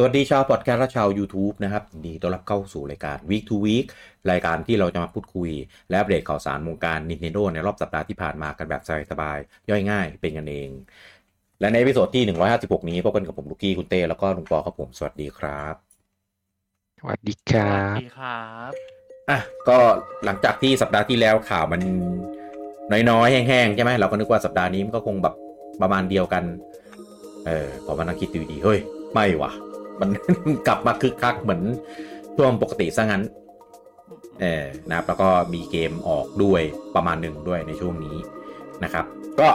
[0.00, 3.86] สวัสดีชาวพอดแคสต์และชาว YouTube นะครับยินดีต้อนรับเข้าสู่รายการ Week to Week
[4.30, 5.50] รายการที่เราจะมาพูดคุย
[5.88, 10.68] และอัปเดตข่าวสารวงการ Nintendo ในรอบสัปดาห์ที่ผ่านมากันแบบสบายๆย่อยง่ายเป็นกันเอง
[11.60, 12.24] และในวิดีโอที่
[12.56, 15.74] 156 นี้พบกันกับผมลูกี้คุณเต้แล้วก็ลุงปอครับผม สวัสดีครับ
[16.98, 18.72] สวัสดีคสรัวัสบดีครับ
[19.30, 19.78] อะก็
[20.24, 21.80] หลังจากที่สัปดาห์ที่แล้วข่าวมัน
[23.10, 25.34] น้อยๆ แห้งๆใช่ไหมเราก็นึกว่าสัปดาห์นี้มันก็คงแบบ
[25.82, 26.44] ประมาณเดียวกัน
[27.46, 28.78] เออพอมานั่งคิดดูดีๆเฮ้ย
[29.14, 29.52] ไม่ว่ะ
[30.00, 30.10] มัน
[30.66, 31.62] กลับมาคึกคักเหมือน
[32.36, 33.22] ช่วงปกติซะงั้น
[34.40, 36.62] เออนะครับแล้วก็มีเกมออกด้วย
[36.94, 38.16] ประมาณหนึ่งด้วยในช่วงนี้
[38.84, 39.04] นะครับ
[39.40, 39.48] ก็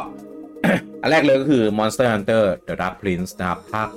[1.02, 3.90] อันแรกเลยก็คือ Monster Hunter The Dark Prince นะครับภาค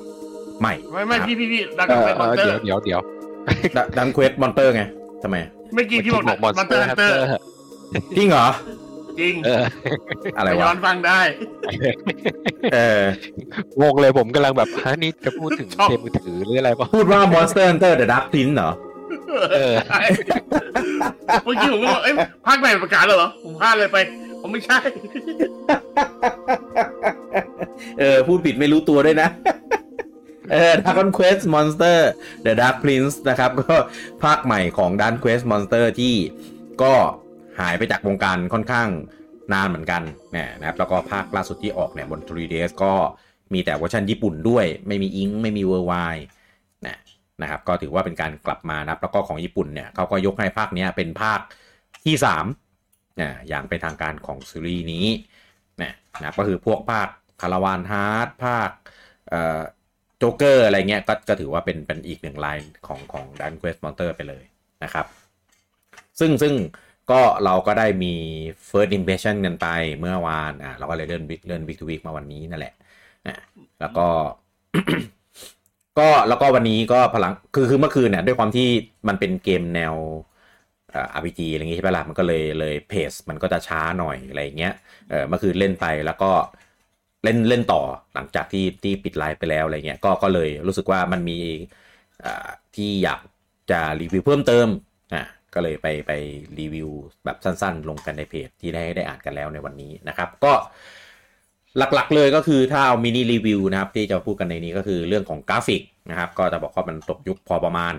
[0.61, 3.01] ใหม่ ไม่ไม่นะครับพี่พี่พี่ดังเอกับอเป็นเอมอนอเตอเดี๋ยวร์เดี๋ยวเดี๋ยว
[3.99, 4.83] ดังเควสมอนเตอร์ไง
[5.23, 5.37] ทำไม
[5.75, 7.15] เมื่อกี้พี่บอกเมื่มอนเตอร์ฮันเตอร์
[8.17, 8.49] จริงเหรอ
[9.21, 9.65] จริงเออ
[10.37, 11.21] อะไรย้วะอนฟังได้
[12.75, 13.03] เออ
[13.81, 18.73] งงเลยผมกำลังแบบฮะนี่จะพูดถึงชอบเกมมือถือหรืออะไรปะพูดว่า Monster Hunter The Dark Prince เหรอ
[19.55, 20.03] เออใช่
[21.45, 22.15] เมื่อกี้ผมก็บอกเอ้ย
[22.47, 23.99] ภาคใหม่ประกาศแล้วเหรอ ผมพลาดเลยไป
[24.41, 24.79] ผมไม่ใช่
[28.01, 29.29] เออ พูดผิดไม่รู้ตัวด้วยนะ
[30.53, 31.99] เออ Dragon Quest Monster
[32.45, 33.77] The Dark Prince นะครับ ก็
[34.23, 36.15] ภาคใหม่ของ Dragon Quest Monster ที่
[36.83, 36.95] ก็
[37.61, 38.89] หายไปจากวงการค่อนข้าง
[39.53, 40.03] นานเหมือนกัน
[40.33, 42.93] เนี่ยนะครับแล้วก็ภาคล่าสุดที่ออกเนี่ยบน 3DS ก็
[43.53, 45.93] มีแต่เวอร์ชันญี่ปุ่นด้วย ไม่มีอิงไม่มีเวอร์ไว
[46.87, 46.97] นะ
[47.43, 51.41] นะครับก็ถือว่าเป็นการกลับมานะครับแล้วก็ของญี่ปุ่นเนี่ยเขาก็ยกให้ภาคเนี้ยเป็นภาค
[52.05, 52.15] ที่
[52.69, 55.07] 3นะอย่างเป็นทางการของซีรีส์นี้
[55.83, 57.09] นะนะก็คือพวกภาค
[57.41, 58.71] Caravan Heart ภาค
[59.29, 59.61] เอ่อ
[60.19, 64.45] โจ๊กเกอร์อะไรเงี้ยก็ก็ถือว่าเป็นเป็นอีกหนึ่งไลายของของ Dragon Quest Monster ไปเลย
[64.85, 65.07] นะครับ
[66.21, 66.55] ซึ่งซึ่ง
[67.11, 68.15] ก็เราก็ได้มี
[68.69, 69.67] first impression กันไป
[70.01, 72.75] เมื่อวานอะเราก็เลยเลื่อน Week เลื่อน Week to Week มาวันนี้นั่นแหละ
[73.27, 73.37] อะ
[73.81, 74.07] แล้วก็
[75.99, 78.69] ก็แล้วก็วันนี้ก็พลังคือคือเมื่อคืนเนี่ยด้วยความที่
[79.09, 79.95] มันเป็นเกมแนว
[80.91, 84.73] เอ่อ RPG อะไรอย่างงี้ใช่ไหมล่ะมันก็เลยเลย pace มันก็จะช้าหน่อยอะไรอย่างเงี้ย
[85.09, 86.31] เออเมื่อคืนเล่นไปแล้วก็
[87.25, 87.83] เล่นเล่นต่อ
[88.15, 91.39] หลังจากที่ที่ปิดไลฟ์ไปแล้วอะไรเงี้ยก็ก็เลยรู้สึกว่ามันมี
[92.25, 93.21] อ่าที่อยาก
[93.71, 94.67] จะรีวิวเพิ่มเติม
[95.57, 96.13] ก็เลยไปไป
[96.59, 96.89] รีวิว
[97.25, 100.53] แบบสั้นๆ ลงกันในเพจที่ได้ได้อ่านกันแล้วในวันนี้นะครับ ก็
[101.79, 107.95] หลักๆเลยก็คือถ้าเอา mini review นะครับ ที่จะพูดกันในนี้ก็คือเรื่องของกราฟิกนะครับ ก็จะบอกว่ามันตกยุคพอประมาณ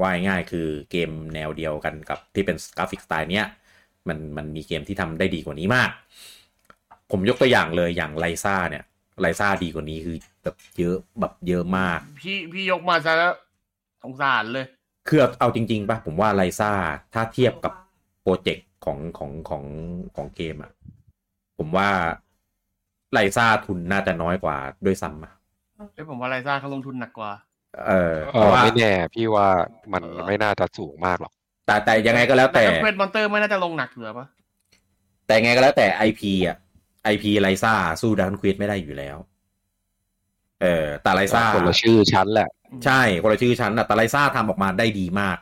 [0.00, 3.46] ว่าง่ายคือเกมแนวเดียวกันกับที่เป็นกราฟิกสไตล์เนี้ย
[4.08, 5.90] มันมันมีเกมที่ทำได้ดีกว่านี้มาก
[7.10, 8.84] ผมยกตัวอย่างเลยอย่างไลซ่าเนี่ย
[9.20, 13.34] ไลซ่าดีกว่านี้คือแบบเยอะแบบเยอะมาก พี่พี่ยกมาซะแล้ว
[14.02, 14.66] สงสารเลย
[15.08, 16.70] คือเอาเอาจริง ๆป่ะผมว่าไลซ่า
[17.14, 17.72] ถ้าเทียบกับ
[18.22, 19.64] โปรเจกต์ของของของ
[20.16, 20.72] ของเกมอะ
[21.58, 21.88] ผมว่า
[23.12, 24.56] ไลซ่าทุนน่าจะน้อยกว่า
[24.86, 25.32] ด้วยซ้ำอะ
[25.94, 27.30] เอ้ยผมว่าไรซ่าเขาลงทุนหนักกว่า
[27.86, 29.48] เออเอเพราะอว่าไม่แน่พี่ว่า
[29.92, 31.32] มันไม่น่าจะสูงมากหรอก
[31.66, 34.26] แต่แต่ยังไงก็แล้วแต่ Quest Monsters ไม่น่าจะลงหนักเหลือปะ
[35.26, 36.56] แต่ยังไงก็แล้วแต่ IP อะ
[37.04, 39.16] IP ไลซ่าสู้ Dragon Quest ไม่ได้อยู่แล้ว
[41.06, 42.48] เออแต่ไลซ่าคนละชื่อชั้นแหละ
[42.84, 45.38] ใช่คนละชื่อชั้นอะแต่ไลซ่าทำออกมาได้ดีมาก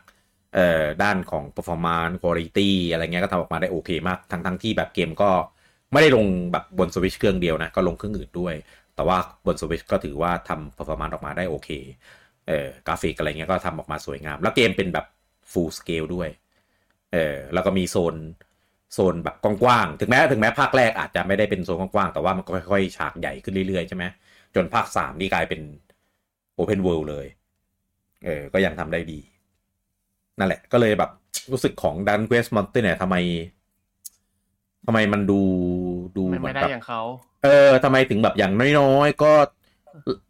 [0.55, 5.31] เอ่อด้านของ performance quality อะไรเงี้ยก็ทำออกมาได้โอเคมาก ทั้งทั้งที่แบบเกมก็
[5.93, 8.55] ไม่ได้ลงแบบบนสวิชเครื่องเดียวนะ ก็ลงเครื่องอื่นด้วย
[8.95, 11.69] แต่ว่าบนสวิชก็ถือว่าทำ performance ออกมาได้โอเค
[12.47, 15.05] เอ่อกราฟิกอะไรเงี้ยก็ทำออกมาสวยงาม แล้วเกมเป็นแบบ
[15.51, 16.29] full scale ด้วย
[17.13, 18.15] เออแล้วก็มีโซน
[18.93, 24.03] โซนแบบกว้างๆ ถึงแม้ถึงแม้ภาคแรกอาจจะไม่ได้เป็นโซนกว้างๆ แต่ว่ามันก็ค่อยๆ ฉากใหญ่ขึ้นเรื่อยๆ ใช่ไหม
[24.55, 25.61] จนภาคสามนี่กลายเป็น
[26.57, 27.25] Open World เลย
[28.25, 29.19] เออ ก็ยังทำได้ดี
[30.39, 31.11] นั่นแหละ ก็เลยแบบ
[31.51, 33.15] รู้สึกของ Dun Quest Monster เนี่ยทำไม
[34.87, 35.41] ทำไมมันดู
[36.17, 37.01] ดูไม่เหมือไม่นได้กับอย่างเขา
[37.43, 39.31] เออทำไมถึงแบบอย่างน้อยๆ ก็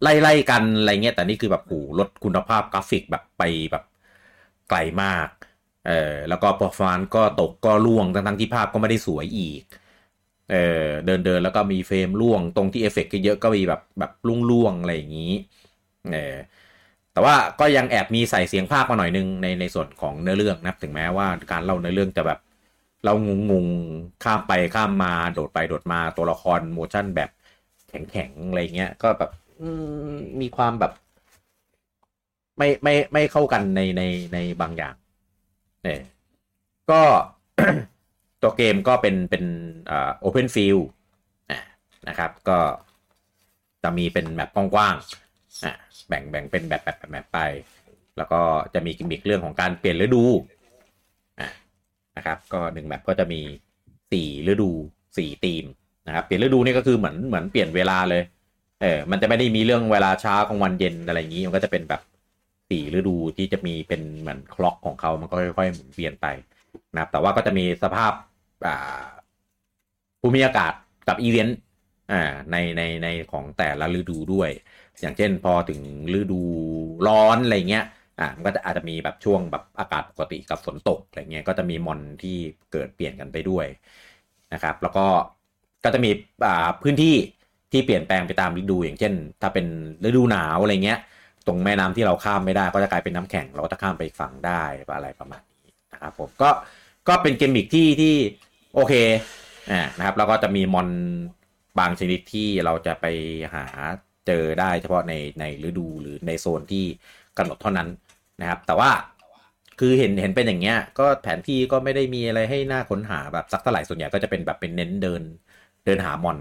[0.01, 3.83] ไล่ๆกันอะไรเงี้ยแต่นี่คือแบบโหลดคุณภาพกราฟิกแบบไปแบบ
[4.69, 5.29] ไกลมาก
[5.87, 9.61] เออแล้วก็ performance ก็ตกก็ร่วงทั้งๆที่ภาพก็ไม่ได้สวยอีก
[10.51, 10.55] เอ
[10.85, 14.11] อเดินเดินแล้วก็มี frame ร่วงตรงที่เอฟเฟกต์เยอะๆก็มีแบบแบบ
[14.49, 15.33] ร่วงๆอะไรอย่างนี้
[16.11, 16.35] เออ
[17.13, 22.39] แต่ว่าก็ยังแอบมีใส่เสียงพากย์มาหน่อยนึงในในส่วนของเนื้อเรื่องนะถึงแม้ว่าการเล่าเนื้อเรื่องจะแบบ
[23.03, 27.29] เรางงงๆข้ามไปข้ามมาโดดไปโดดมาตัวละคร motion แบบ
[27.89, 29.31] แข็งๆอะไรเงี้ยก็แบบ
[30.13, 30.91] มมีความแบบ
[32.57, 34.03] ไม่ไม่ไม่เข้ากันในใน
[34.33, 34.95] ในบางอย่าง
[35.83, 35.99] เนี่ย
[36.91, 37.01] ก็
[38.45, 39.45] ตัวเกมก็เป็นเป็น
[40.21, 40.77] open field
[42.09, 42.57] นะครับ ก็
[43.83, 47.39] จะมีเป็นแบบกว้างๆแบ่งแบ่งเป็นแบบแบบแบบแบบไป
[48.17, 48.41] แล้วก็
[48.73, 50.23] จะมีกิมมิคเรื่องของการเปลี่ยนฤดู
[52.17, 53.41] นะครับ ก็หนึ่งแบบก็จะมี
[54.11, 54.69] สี่ฤดู
[55.17, 55.65] สี่ธีม
[56.07, 58.23] นะครับ เปลี่ยนฤดูนี่ก็คือเหมือนเหมือนเปลี่ยนเวลาเลย
[58.81, 62.01] เออ มันจะไม่ได้มีเรื่องเวลาเช้ากลางวันเย็นอะไรอย่างนี้ มันก็จะเป็นแบบ
[62.69, 66.27] สี่ฤดูที่จะมีเป็นเหมือนคล็อกของเขา มันก็ค่อยๆหมุนเวียนไป
[66.93, 68.11] นะครับ แต่ว่าก็จะมีสภาพ
[70.21, 70.73] ภูมิอากาศ
[71.07, 71.57] กับอีเวนต์
[72.51, 74.49] ในในในของแต่ละฤดูด้วย
[75.01, 75.81] อย่างเช่นพอถึง
[76.19, 76.41] ฤดู
[77.07, 77.85] ร้อนอะไรเงี้ย
[78.19, 82.37] อ่ามันก็จะอาจจะมีแบบช่วงแบบอากาศปกติกับฝนตกอะไรเงี้ยก็จะมีมอนที่
[82.71, 83.65] เกิดเปลี่ยนกันไปด้วย
[84.53, 85.07] นะครับ แล้วก็
[85.83, 86.11] ก็จะมี
[86.45, 87.15] อ่าพื้นที่
[87.71, 89.65] ที่เปลี่ยนแปลงไปตามฤดู อย่างเช่น ถ้าเป็น
[90.05, 90.99] ฤดูหนาวอะไรเงี้ย
[91.47, 94.63] ตรงแม่น้ำที่เราข้ามไม่ได้ ก็จะกลายเป็นน้ำแข็งเราก็จะข้ามไปอีกฝั่งได้
[94.95, 96.49] อะไรประมาณนี้นะครับผมก็
[97.07, 98.15] ก็เป็นเกมมิกที่ที่
[98.75, 98.93] โอเค
[99.71, 100.89] อ่านะครับแล้วก็จะมีมอน
[101.79, 103.05] บางชนิดที่เราจะไป
[103.53, 103.65] หา
[104.27, 106.85] เจอได้เฉพาะในในฤดูหรือในโซนที่
[107.37, 107.87] กำหนดเท่านั้น
[108.41, 108.91] นะครับ แต่ว่า
[109.79, 115.21] คือเห็นเห็นเป็นอย่างเงี้ย ก็แผนที่ก็ไม่ได้มีอะไรให้หน่าค้นหาแบบสักเท่าไหร่ส่วนใหญ่ก็จะเป็นแบบเป็นเน้นเดิน
[115.85, 116.37] เดินหามอน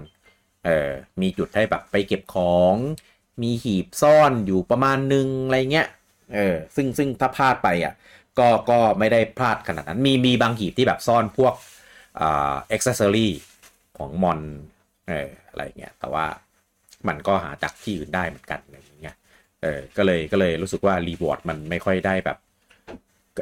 [0.65, 0.89] เออ
[1.21, 2.75] มีจุดให้แบบไปเก็บของ
[3.41, 5.87] มีหีบซ่อนอยู่ประมาณนึงอะไรเงี้ย
[6.33, 7.93] เออซึ่งซึ่งถ้าพลาดไปอะ
[8.39, 11.53] ก็ก็ไม่ได้พลาดขนาดนั้น มีมีบางหีบที่แบบซ่อนพวก
[12.19, 13.31] อ่า accessory
[13.97, 14.39] ของมอน
[15.07, 16.25] เอออะไรเงี้ยแต่ว่า
[17.07, 19.15] มันก็หาจากที่อื่นได้เหมือนกันอะไรอย่างเงี้ย
[19.61, 22.37] เออก็เลยก็เลยรู้สึกว่า reward มันไม่ค่อยได้แบบ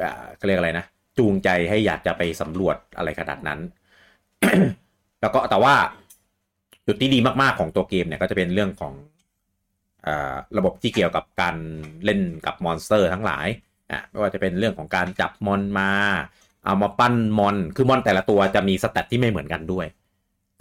[0.02, 0.84] อ่าก็เรียกอะไรนะ
[1.18, 3.60] จูงใจให้อยากจะไปสำรวจอะไรขนาดนั้น
[5.20, 5.74] แล้วก็แต่ว่า
[6.86, 8.94] จุดที่ดีมากๆของตัวเกมเนี่ยก็จะเป็นเรื่องของ
[10.58, 11.56] ระบบที่เกี่ยวกับการ
[12.04, 13.46] เล่นกับ monster ทั้งหลาย
[13.90, 15.90] อะไม่ว่าจะเป็นเรื่องของการจับมอนมา
[16.64, 19.86] เอามาปั้นมอน คือมอนแต่ละตัวจะมี stat ที่ไม่เหมือนกันด้วย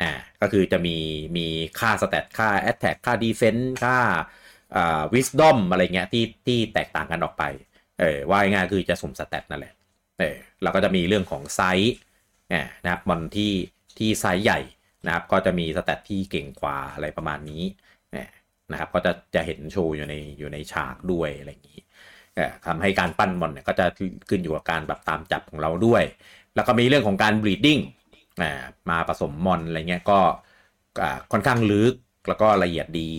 [0.01, 0.11] อ่า
[0.41, 0.97] ก็คือจะมี
[1.37, 1.47] มี
[1.79, 3.97] ค่า stat ค่า attack ค่า defense ค่า
[4.75, 7.43] อ่า wisdom อะไรเงี้ยที่ที่แตกต่างกันออกไป
[7.99, 9.73] เออว่าง่ายคือจะสุ่ม stat นั่นแหละ
[10.19, 11.93] เออแล้วก็จะมีเรื่องของไซส์
[12.53, 13.51] อ่นะครับมอนที่
[13.97, 14.59] ที่ไซส์ใหญ่
[15.05, 17.63] นะครับก็จะมี stat ที่เก่งกว่าอะไรประมาณนี้
[18.71, 21.81] นะครับก็จะจะเห็นโชว์อยู่ในอยู่ในฉากด้วยอะไรอย่างนี้
[22.65, 23.85] ทำให้การปั้นมอนเนี่ยก็จะ
[24.29, 26.03] ขึ้นอยู่กับการแบบตามจับของเราด้วย
[26.55, 27.79] แล้วก็มีเรื่องของการ breeding
[28.89, 30.19] มาผสมมอนอะไรเงี้ยก็
[31.31, 31.93] ค่อนข้างลึก
[32.27, 33.11] แล้วก็ละเอียดดี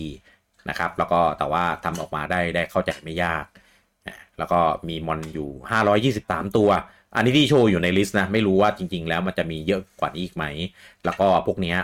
[0.69, 3.45] นะครับ แล้วก็แต่ว่าทำออกมาได้ได้เข้าใจไม่ยาก
[4.37, 5.49] แล้วก็มีมอนอยู่
[6.15, 6.69] 523 ตัว
[7.15, 10.45] อันนี้ที่โชว์อยู่ใน list นะไม่รู้ว่าจริง ๆ แล้วมันจะมีเยอะกว่านี้อีกไหม
[11.05, 11.75] แล้วก็พวกนี้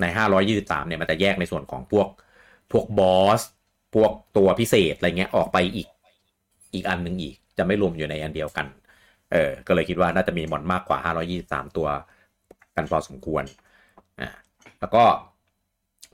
[0.00, 0.04] ใน
[0.46, 2.08] 523 เนี่ยมันจะแยกในส่วนของพวก
[2.72, 3.40] พวกบอส
[3.94, 5.88] พวกตัวพิเศษอะไรเงี้ยออกไปอีก
[6.76, 8.66] อีกอันหนึ่งอีก จะไม่รวมอยู่ในอันเดียวกัน
[9.32, 10.98] เออ ก็เลยคิดว่าน่าจะมีมอนมากกว่า
[11.38, 11.88] 523 ตัว
[12.76, 13.44] กันพอสมควร
[14.20, 14.28] อ่า
[14.80, 15.04] แล้วก็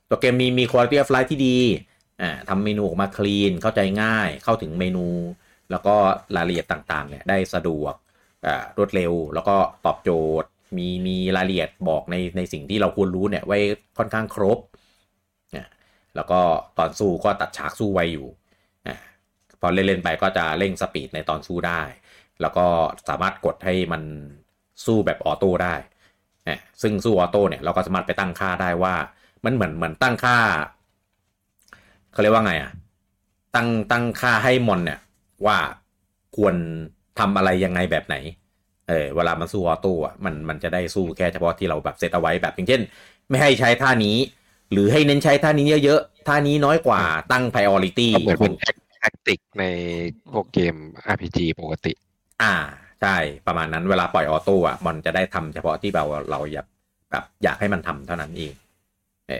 [0.09, 1.59] ตัวเกมมีมี quality of life ที่ดี
[2.23, 5.07] อ่าทำเมนูออกมาคลีนเข้าใจง่ายเข้าถึงเมนู
[5.71, 5.95] แล้วก็
[6.37, 7.95] รายละเอียดต่างๆเนี่ยได้สะดวก
[8.47, 9.57] อ่ารวดเร็ว แล้วก็
[9.87, 10.11] ตอบโจ
[10.43, 13.59] ทย์มีมีรายละเอียดบอกในในสิ่งที่เราควรรู้เนี่ยไว้
[13.99, 14.59] ค่อนข้างครบ
[16.17, 16.41] แล้วก็
[16.79, 18.27] ตอนสู้ก็ตัดฉากสู้ไวอยู่
[19.63, 21.83] พอเล่นๆไปก็จะเร่งสปีดในตอนสู้ได้
[22.41, 22.67] แล้วก็
[23.09, 24.03] สามารถกดให้มัน
[24.85, 25.75] สู้แบบออโต้ได้
[26.83, 28.95] ซึ่งสู้ออโต้เนี่ยเราก็สามารถไปตั้งค่าได้ว่า
[29.45, 30.39] มันเหมือนเหมือนตั้งค่า
[32.13, 32.73] เขาเรียกว่าไงอะ
[33.55, 35.01] ตั้งตั้งค่าให้มอนเนี่ย
[35.47, 35.59] ว่า
[36.37, 36.55] ควร
[37.19, 38.17] ทำอะไรยังไงแบบไหน
[38.89, 42.83] เออเวลามันสู้ออโต้อะมันมันจะได้สู้แค่เฉพาะที่เราแบบเซตเอาไว้แบบอย่างเช่น
[43.29, 44.17] ไม่ให้ใช้ท่านี้
[44.73, 47.03] หรือให้เน้นใช้ท่านี้เยอะๆท่านี้น้อยกว่า
[47.33, 49.65] ตั้ง priority เหมือนเป็นแท็กติกใน
[50.33, 50.75] พวกเกม
[51.07, 51.93] RPG ปกติ
[52.43, 52.55] อ่า
[53.03, 53.17] ใช่
[53.47, 56.67] ประมาณนั้นเวลาปล่อยออโต้อะมันจะได้ทำเฉพาะที่เราเราอยาก
[57.11, 58.55] แบบอยากให้มันทำเท่านั้นเอง
[59.29, 59.33] เอ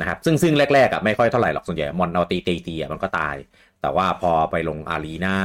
[0.00, 3.36] นะครับซึ่งซึ่งแรกๆอะไม่ค่อยเท่าไหร่หรอกส่วนใหญ่มอนเอาตีตีตีอะมันก็ตาย
[3.80, 5.38] แต่ว่าพอไปลงอารีนา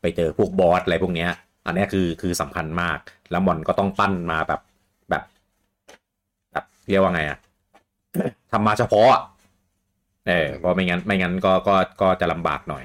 [0.00, 1.30] ไปเจอพวกบอสอะไรพวกเนี้ย
[1.66, 2.98] อันนี้คือคือสำคัญมาก
[3.30, 4.60] แล้วมอนก็ต้องปั้นมาแบบ
[5.10, 5.22] แบบ
[6.52, 7.38] แบบเรียกว่าไงอะ
[8.52, 9.08] ทำมาเฉพาะ
[10.28, 12.84] เออเพราะไม่งั้นไม่งั้นก็ก็ก็จะลำบากหน่อย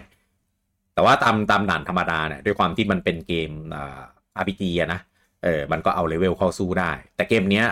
[0.99, 4.01] แต่ว่าตามตามด่านธรรมดาเนี่ยด้วยความที่มันเป็นเกมอ่า
[4.41, 4.99] RPG อะนะ
[5.43, 7.65] เออมันก็เอาเลเวลเข้าสู้ได้ แต่เกมเนี้ย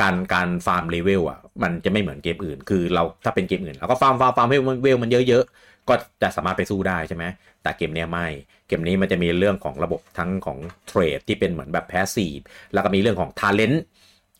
[0.00, 7.24] การการฟาร์มเลเวลอะมันจะไม่เหมือนเกมอื่น คือเราถ้าเป็นเกมอื่นเราก็ฟาร์มฟาร์มฟาร์มให้เลเวลมันเยอะๆ ก็จะสามารถไปสู้ได้ใช่ไหม
[7.62, 8.26] แต่เกมเนี้ยไม่
[8.68, 10.58] เกมนี้มันจะมีเรื่องของระบบทั้งของ
[10.88, 12.38] trait ที่เป็นเหมือนแบบ passive
[12.72, 13.82] แล้วก็มีเรื่องของ talent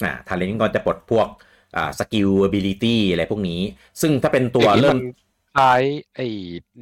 [0.04, 1.26] อ่า talent ก็จะปลดพวก
[1.76, 3.60] อ่า skill ability อะไรพวกนี้
[4.00, 4.98] ซึ่งถ้าเป็นตัวเริ่ม
[5.54, 5.82] คล้าย
[6.14, 6.26] ไอ้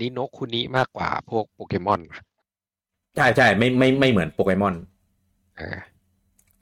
[0.00, 2.00] นิโนคุนิมากกว่าพวกโปเกมอน
[3.16, 4.74] ใช่ใช่ไม่ไม่ไม่เหมือนโปเกมอน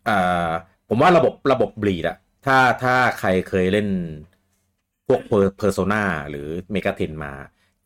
[0.09, 0.51] อ่า
[0.89, 3.87] ผมว่าระบบระบบ breed อะถ้าถ้าใครเคยเล่น
[5.07, 7.33] พวก Persona หรือ Megaten มา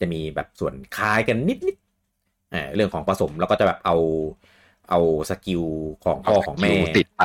[0.00, 1.76] จะมีแบบส่วนคล้ายกันนิดนิด
[2.74, 3.96] เรื่องของผสมแล้วก็จะแบบเอา
[4.88, 4.98] เอา
[5.30, 5.62] skill
[6.04, 7.22] ของพ่อของแม่ติดไป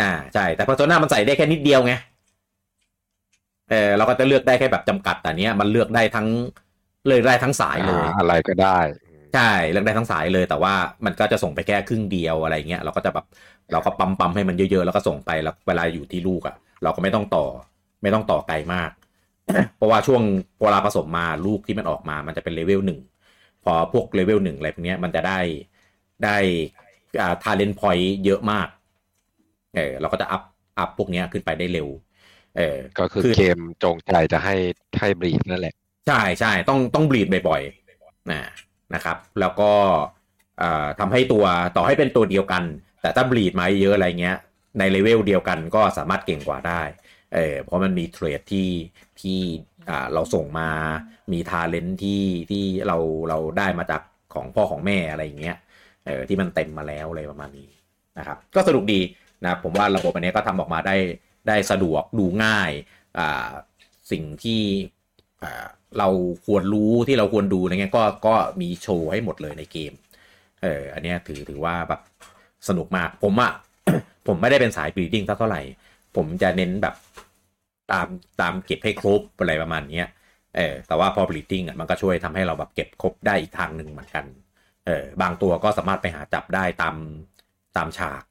[0.00, 1.92] อ่าใช่แต่ Persona มันใส่ได้แค่นิดเดียวไง
[3.72, 6.28] เออเราก็จะเลือกได้แค่แบบจำกัดแต่เนี้ยมันเลือกได้ทั้ง
[7.06, 8.78] เลือกได้ทั้งสายเลยอ่าอะไรก็ได้
[9.34, 10.74] ใช่เลือกได้ทั้งสายเลยแต่ว่า
[11.04, 13.24] มันก็จะส่งไปแค่ครึ่งเดียวอะไรเงี้ยเราก็จะแบบ
[13.72, 17.46] เราก็ปั๊มปั๊มให้มันเยอะๆแล้วก็ส่งไปแล้วเวลาอยู่ที่ลูกอะ่ะ เราก็ไม่ต้องต่อ
[18.02, 18.90] ไม่ต้องต่อไกลมาก
[19.76, 20.22] เพราะว่าช่วง
[20.62, 23.00] เวลาผสมมาลูกที่มันออกมามันจะเป็นเลเวลหนึ่ง
[23.64, 25.40] พอพวกเลเวลหนึ่งอะไรพวกเนี้ยมันจะได้
[26.24, 26.36] ได้
[27.20, 28.68] อ่า talent point เยอะมาก
[29.74, 30.42] เออเราก็จะอัพ
[30.78, 31.88] อัพพวกเนี้ยขึ้นไปได้เร็ว
[32.56, 34.54] เออก็คือคือเกมจงใจจะให้
[35.00, 35.74] ให้ breed นั่นแหละ
[36.06, 38.40] ใช่ใช่ต้องต้องบลีดบ่อยๆนะ
[38.94, 39.70] นะครับ แล้วก็
[40.58, 41.44] เอ่อทำให้ตัว
[41.76, 42.62] ต่อให้เป็นตัวเดียวกัน
[43.02, 44.36] แต่ถ้าบลีดมาเยอะอะไรเงี้ย
[44.78, 46.80] ในเลเวลเดียวกันก็สามารถเก่งกว่าได้
[47.34, 48.70] เออเพราะมันมีเทรดที่
[49.20, 49.38] ที่
[49.90, 50.68] อ่าเราส่งมา
[51.32, 52.96] มีทาเลนที่ที่เรา
[53.28, 54.02] เราได้มาจาก
[54.34, 55.56] ของพ่อของแม่อะไรอย่างเงี้ย
[56.06, 57.70] เออที่มันเต็มมาแล้วอะไรประมาณนี้
[58.18, 59.00] นะครับ ก็สนุกดี
[59.44, 60.96] นะผมว่าระบบอันนี้ก็ทำออกมาได้
[61.48, 62.70] ได้สะดวกดูง่าย
[63.18, 63.52] อ่า
[64.10, 64.62] สิ่งที่
[65.98, 66.08] เรา
[66.46, 69.92] ควรรู้ที่เราควรดูอะไรเงี้ยก็ก็มีโชว์ให้หมดเลยในเกม
[70.62, 72.00] เอออันเนี้ยถือถือว่าแบบ
[72.68, 73.52] สนุกมากผมอะ
[74.26, 75.62] ผมไม่ได้เป็นสาย breeding สักเท่าไหร่
[76.16, 76.94] ผมจะเน้นแบบ
[77.92, 78.08] ตาม
[78.40, 80.06] ตามเก็บให้ครบอะไรประมาณเนี้ย
[80.56, 84.24] เออแต่ว่าพอ breeding อะมันก็ช่วยทำให้เราแบบเก็บครบได้อีกทางหนึ่งเหมือนกัน
[84.86, 86.96] เออบางตัวก็สามารถไปหาจับได้ตาม
[87.76, 88.24] ตามฉาก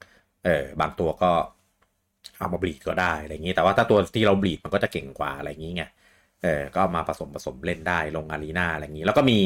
[0.46, 1.32] เออบางตัวก็
[2.42, 5.84] เอามา breed ก็ได้อะไรอย่างนี้ แต่ว่าถ้าตัวที่เรา breed มันก็จะเก่งกว่าอะไรอย่างนี้ไง
[6.44, 9.40] เออก็เอามาผสมผสมเล่นได้ลง arena อะไรอย่างนี้ แล้วก็มี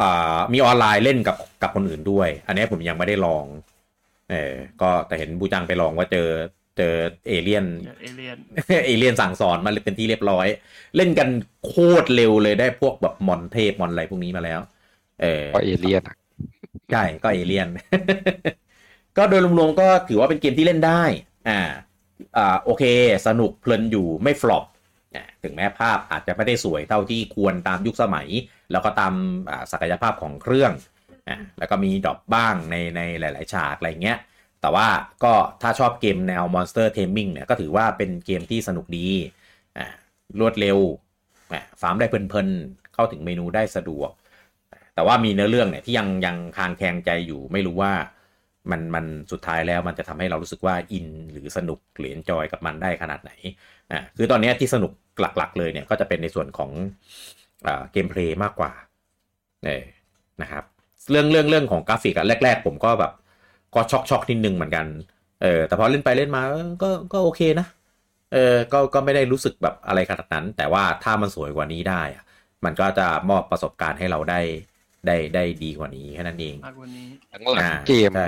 [0.00, 3.44] อ่ามีออนไลน์เล่นกับกับคนอื่นด้วย อันนี้ผมยังไม่ได้ลอง
[4.30, 6.28] เออก็แต่เห็นบูจังไปลองว่าเจอ
[6.78, 6.94] เจอ
[7.28, 7.66] เอเลียน
[8.02, 8.38] เอเลียน
[8.86, 10.46] เอเลียนสั่งสอนมาเป็นที่เรียบร้อย
[10.96, 11.28] เล่นกัน
[11.66, 14.60] โคตรเร็วเลยได้พวกแบบมอนเทพมอนอะไรพวกนี้มาแล้ว
[15.22, 16.16] เออก็เอเลียนอะ
[16.92, 17.68] ใช่ก็เอเลียน
[19.16, 21.02] ก็โดยรวมๆก็ถือว่าเป็นเกมที่เล่นได้
[21.48, 21.60] อ่า
[22.36, 22.84] อ่าโอเค
[23.26, 24.64] สนุกเพลินอยู่ไม่ flop
[25.42, 28.28] ถึงแม้ภาพอาจจะไม่ได้สวยเท่าที่ควรตามยุคสมัย
[28.72, 29.14] แล้วก็ตาม
[29.72, 30.72] ศักยภาพของเครื่อง
[31.28, 34.18] อแล้วก็มี drop บ้างในในหลาย ๆ ฉากอะไรเงี้ย
[34.60, 34.86] แต่ว่า
[35.24, 35.32] ก็
[35.62, 39.06] ถ้าชอบเกมแนว Monster Taming เนี่ยก็ถือว่าเป็นเกมที่สนุกดี
[40.40, 40.78] รวดเร็ว
[41.80, 44.10] ฟาร์มได้เพลิน ๆ เข้าถึงเมนูได้สะดวก
[44.94, 47.92] แต่ว่ามีเนื้อเรื่องเนี่ยที่ยังยังคลางแคลงใจอยู่ไม่รู้ว่า
[48.70, 53.32] มันมันสุดท้ายแล้วมันจะทำให้เรารู้สึกว่าอินหรือสนุกหรือ enjoy กับมันได้ขนาดไหน
[53.92, 56.70] อ่าคือตอนเนี้ยที่สนุกหลักๆ เลยเนี่ยก็จะเป็นในส่วนของ
[57.66, 58.72] อ่า gameplay มากกว่า
[59.64, 59.84] เออ
[60.42, 60.64] นะครับ
[61.10, 63.12] เรื่องเรื่องเรื่องของกราฟิกอะแรก ๆ ผมก็แบบ
[63.74, 64.86] ก็ช็อกช็อกนิดนึงเหมือนกัน
[65.42, 67.66] เออแต่พอเล่นไปเล่นมาเออก็ก็โอเคนะ
[68.32, 72.24] เออก็ก็ไม่ได้รู้สึกแบบอะไรขนาดนั้น แต่ว่าถ้ามันสวยกว่านี้ได้อะ
[72.64, 74.40] มันก็จะมอบประสบการณ์ให้เราได้
[75.06, 78.26] ได้ได้ดีกว่านี้แค่นั้นเองมากกว่านี้ทั้งหลังอ่าเกมใช่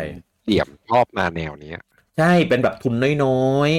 [0.48, 1.80] เดี่ยมชอบมาแนวเนี้ย
[2.18, 3.70] ใช่เป็นแบบทุนน้อย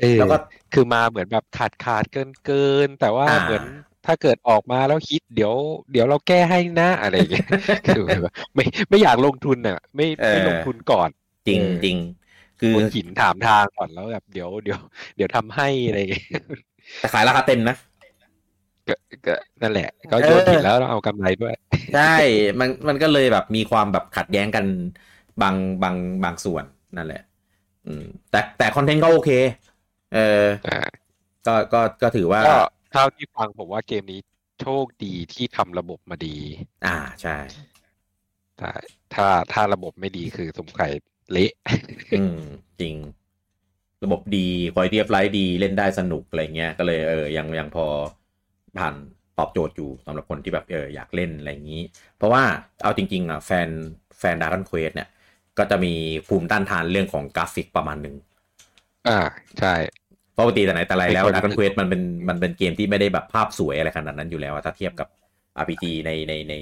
[0.00, 0.36] เออแล้วก็
[0.74, 3.64] คือมาเหมือนแบบขาดขาดเกินเกินๆแต่ว่าอ่าเหมือน
[4.06, 5.54] ถ้าเกิดออกมาแล้วฮิตเดี๋ยว
[5.92, 7.46] เดี๋ยวเราแก้ให้นะอะไรอย่างเงี้ย
[7.96, 11.98] คือแบบไม่ไม่อยากลงทุนอะ ไม่ไม่ลงทุนก่อนๆจริงเออจริง
[12.60, 14.80] คือคนหินถามทางก่อนแล้วแบบเดี๋ยวเดี๋ยว
[15.16, 16.24] เดี๋ยวทำให้อะไรอย่างเงี้ย
[16.98, 17.76] แต่ขายราคาเต็มนะ
[18.88, 18.94] ก็
[19.26, 21.54] ก็นั่นแหละ ก็โยนหินแล้วเราเอากำไรด้วย
[21.94, 22.14] ใช่
[22.60, 24.64] มันมันก็เลยแบบมีความแบบขัดแย้งกัน
[25.42, 26.64] บางบางบางส่วน
[26.96, 27.22] นั่นแหละ
[27.86, 29.30] อืม แต่แต่คอนเทนต์ก็โอเค
[30.14, 30.80] เอออ่า
[31.46, 32.58] ก็ก็ก็ถือว่าก็
[32.92, 34.20] เท่าที่ฟังผมว่าเกมนี้
[34.60, 36.36] โชคดีที่ทำระบบมาดี
[36.86, 37.36] อ่าใช่
[38.60, 38.70] ถ้า
[39.14, 40.88] ถ้าถ้าระบบไม่ดีคือสมไข่
[41.32, 41.52] เละ
[42.18, 42.40] อืม
[42.80, 42.96] จริง
[44.04, 47.86] ระบบดี quality of life ดีเล่นได้สนุกอะไรเงี้ย ก็เลยเออยังยังพอ
[48.78, 48.94] ผ่าน
[49.38, 51.82] ตอบโจทย์อยู่สำหรับคนที่แบบเอออยากเล่นอะไรอย่างนี้
[52.16, 52.42] เพราะว่า
[52.82, 53.68] เอาจริง ๆอะแฟน
[54.18, 55.08] แฟนดาร์ n นเควสเนี่ย
[55.58, 55.94] ก็จะมี
[56.28, 58.16] ภูมิต้านทานเรื่องของกราฟิกประมาณหนึ่ง
[59.08, 59.20] อ่า
[59.60, 59.74] ใช่
[60.38, 65.08] ปกติแต่ไหนแต่ไรแล้วเป็นคนดาร์ n นเควสมันเป็นมันเป็นเกมที่ไม่ได้แบบภาพสวยอะไรขนาดนั้นอยู่แล้วอะถ้าเทียบกับ
[65.60, 66.54] RPG ในในใน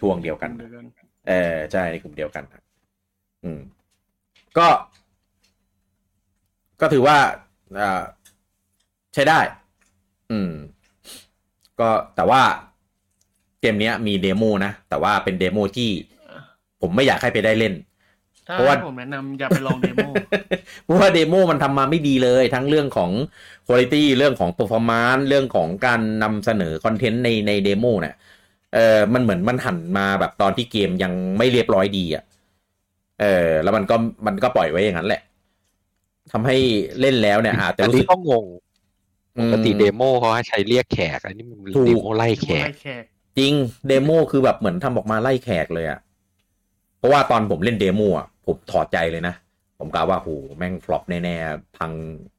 [0.00, 0.86] ช่วงเดียวกันเดียวกัน
[1.28, 2.62] เออใช่ในกลุ่มเดียวกันครับ
[3.44, 3.60] อืม
[4.58, 4.66] ก็
[6.80, 7.16] ก็ถือว่า
[7.80, 8.02] อ่า
[9.14, 9.38] ใช้ได้
[10.32, 10.52] อืม
[11.80, 12.42] ก็แต่ว่า
[13.60, 15.90] เกมเนี้ยมี demo นะ แต่ว่าเป็น demo ที่
[16.84, 17.74] ผมไม่อยากให้ไปได้เล่น
[18.48, 20.06] ถ้าเพราะว่าผมแนะนำอย่าไปลอง demo
[20.84, 23.10] เพราะว่า demo มันทำมาไม่ดีเลย ทั้งเรื่องของ
[23.66, 28.14] คุณภาพเรื่องของ performance เรื่องของการนำเสนอ content ในใน demo เนี่ย
[28.74, 32.24] เออมันเหมือนมันหันมาแบบตอนที่เกมยังไม่เรียบร้อยดีอะ
[33.20, 35.22] เออ แล้วมันก็มันก็ปล่อยไว้อย่างนั้นแหละ
[36.32, 36.56] ทำให้
[37.00, 38.46] เล่นแล้วเนี่ยอาจจะอันนี้รู้นี้สึกก็งง
[39.38, 43.04] ปกติอืม demo เขาให้ใช้เรียกแขก อันนี้มันถูก demo ไล่แขกไล่แขก
[43.38, 43.52] จริง
[43.88, 46.13] demo คือแบบเหมือนทำออกมาไล่แขกเลยอะเพ
[47.04, 49.34] ราะว่าตอนผมเล่น demo อะผมถอดใจเลยนะ
[49.78, 51.92] ผมกะว่าโหแม่ง flop แน่ๆ พัง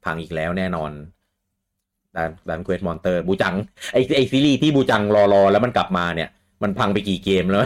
[0.04, 0.92] พังอีกแล้วแน่นอน
[2.16, 3.56] ดัน Dragon Quest Monster บูจัง
[3.94, 6.30] ไอไอซีรีส์ที่บูจังรอรอแล้วมันกลับมาเนี่ย
[6.64, 7.62] มันพังไปกี่เกมแล้ว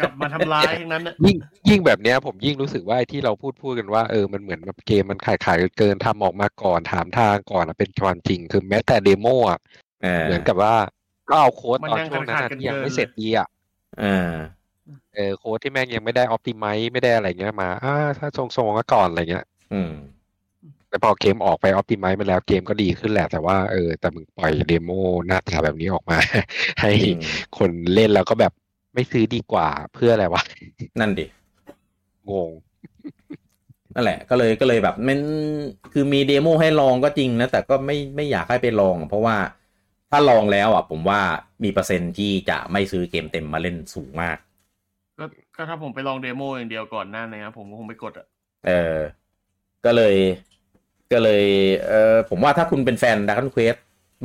[0.00, 1.36] กลับมาทำร้ายทั้งนั้นน่ะยิ่ง
[1.68, 9.58] ยิ่งแบบเนี้ยผมยิ่งรู้สึกว่าไอ้ที่เราพูดพูดกันว่าเออมันเหมือนแบบเกมมันขายขายเกินทำออกมาก่อนถามทางก่อนอะเป็นความจริงคือแม้แต่ demo อะ
[10.02, 10.74] เออเหมือนกับว่า
[11.28, 13.46] ก็เอาโค้ดมันตอนยังช่วงนั้นขาดอะๆกันที่ยังเกินไม่เสร็จดีอะ
[14.00, 14.30] เออ
[15.18, 19.92] เออโค้ดที่แม่งยังไม่ได้ออ t ติไม e ไม่ได้อะไรเงี้ยมาอ่าถ้าทรงๆก็ก่อนอะไรเงี้ย อืม
[20.88, 24.90] แต่พอเกมออกไปออ t ติไม e ไปแล้วเกมก็ดีขึ้นแหละแต่ว่าเออแต่มึงปล่อยเดโม
[25.26, 26.18] หน้าตาแบบนี้ออกมา
[26.80, 27.20] ให้อืม
[27.58, 28.52] คนเล่นแล้วก็แบบ
[28.94, 30.42] ไม่ซื้อดีกว่าเพื่ออะไรวะ
[31.00, 31.26] นั่นดิ
[32.30, 32.50] งง
[33.94, 35.18] นั่นแหละ ก็เลยก็เลยแบบมัน
[35.92, 39.36] คือมี demo ให้ลองก็จริงนะ แต่ก็ไม่ไม่อยากให้ไปลอง เพราะว่า
[40.10, 41.20] ถ้าลองแล้วอะ ผมว่า
[41.64, 44.36] มีเปอร์เซ็นต์ที่จะไม่ซื้อเกมเต็มมาเล่นสูงมาก
[45.58, 48.26] ก็ถ้าผมไปลอง demo อย่างเดียวก่อนหน้านี้ผมก็คงไปกดอะ
[48.66, 48.98] เออ
[49.84, 50.14] ก็เลย
[51.12, 51.44] ก็เลย
[51.88, 53.78] เออผมว่าถ้าคุณเป็นแฟน Dragon Quest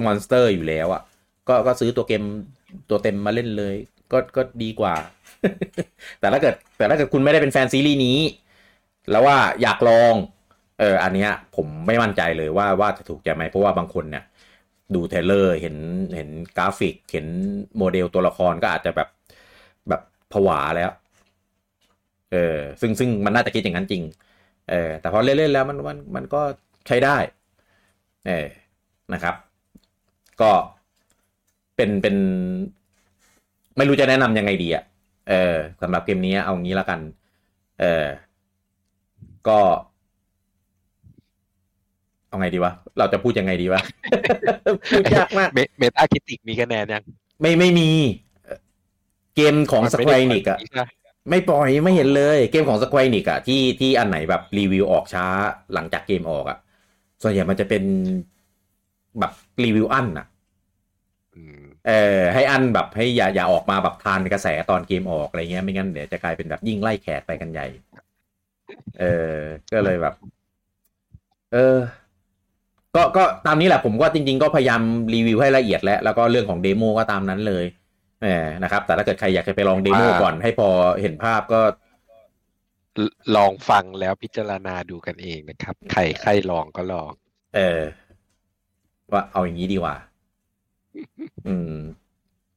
[0.05, 1.01] Monster อยู่แล้วอะ
[1.47, 2.23] ก็ก็ซื้อตัวเกม
[2.89, 3.75] ตัวเต็มมาเล่นเลย
[4.11, 4.95] ก็ก็ดีกว่า
[6.19, 8.19] แต่ถ้าเกิด แต่ถ้าเกิดคุณไม่ได้เป็นแฟนซีรีส์นี้
[9.11, 10.13] แล้วว่าอยากลอง
[10.79, 14.23] เออ อันเนี้ย ผมไม่มั่นใจเลยว่าว่าจะถูกใจไหมเพราะว่าบางคนเนี่ย
[14.95, 15.75] ดู trailer เห็น
[16.15, 17.27] เห็นกราฟิก เห็น
[17.77, 19.09] โมเดลตัวละครก็อาจจะแบบ
[19.89, 20.01] แบบ
[20.33, 20.91] ผวาแล้ว
[22.33, 24.03] เออซึ่งซึ่งมันน่าจะคิดอย่างนั้นจริง
[24.69, 26.41] เออแต่พอเล่นๆแล้วมันมันมันก็
[26.87, 27.17] ใช้ได้
[28.27, 28.47] เออ
[29.13, 29.35] นะครับ
[30.41, 30.51] ก็
[31.75, 32.15] เป็นเป็น
[33.77, 34.83] ไม่รู้จะแนะนำยังไงดีอะ
[35.29, 36.99] เออสำหรับเกมนี้เอางี้แล้วกัน
[37.79, 38.05] เออ
[39.47, 39.59] ก็
[42.29, 43.81] เอาไงดีวะ เราจะพูดยังไงดีวะ
[44.91, 47.03] พูดยากมากเมเมตาคิติกมีคะแนนยัง
[47.41, 47.89] ไม่ไม่มี
[49.35, 50.83] เกมของสมันควไม่อได้นิกอะใช่
[51.27, 55.25] ไหมไม่ปล่อยไม่เห็นเลยเกมของสควอนิกอะที่ที่อันไหนแบบรีวิวออกช้า
[55.73, 56.57] หลังจากเกมออกอะ
[57.21, 57.83] ส่วนใหญ่มันจะเป็น
[59.19, 59.31] แบบ
[59.63, 60.25] รีวิวอันอะ
[61.35, 67.67] อืมเออให้อันแบบให้อย่าอย่าออกมาแบบทานกระแสตอนเกมออกอะไรเงี้ยไม่งั้นเดี๋ยวจะกลายเป็นแบบยิ่งไล่แขกไปกันใหญ่
[68.99, 69.03] เออ
[69.71, 70.13] ก็เลยแบบ
[71.51, 71.79] เออ
[72.95, 74.81] ก็ก็ตามนี้แหละผมก็จริง ๆ ก็พยายาม
[75.13, 77.82] รีวิวให้ละเอียดแล้วแล้วก็เรื่องของเดโมก็ตามนั้นเลยเออ
[78.63, 80.69] นะครับ แต่ถ้าเกิดใครอยากจะไปลองเดโมก่อนให้พอ
[81.01, 81.61] เห็นภาพก็
[82.99, 83.01] ล
[83.35, 87.11] ลองฟังแล้วพิจารณาดูกันเองนะครับ ใครใครลองก็ลอง
[87.55, 87.81] เออ
[89.11, 89.95] ว่าเอาอย่างนี้ดีกว่า
[91.47, 91.75] อืม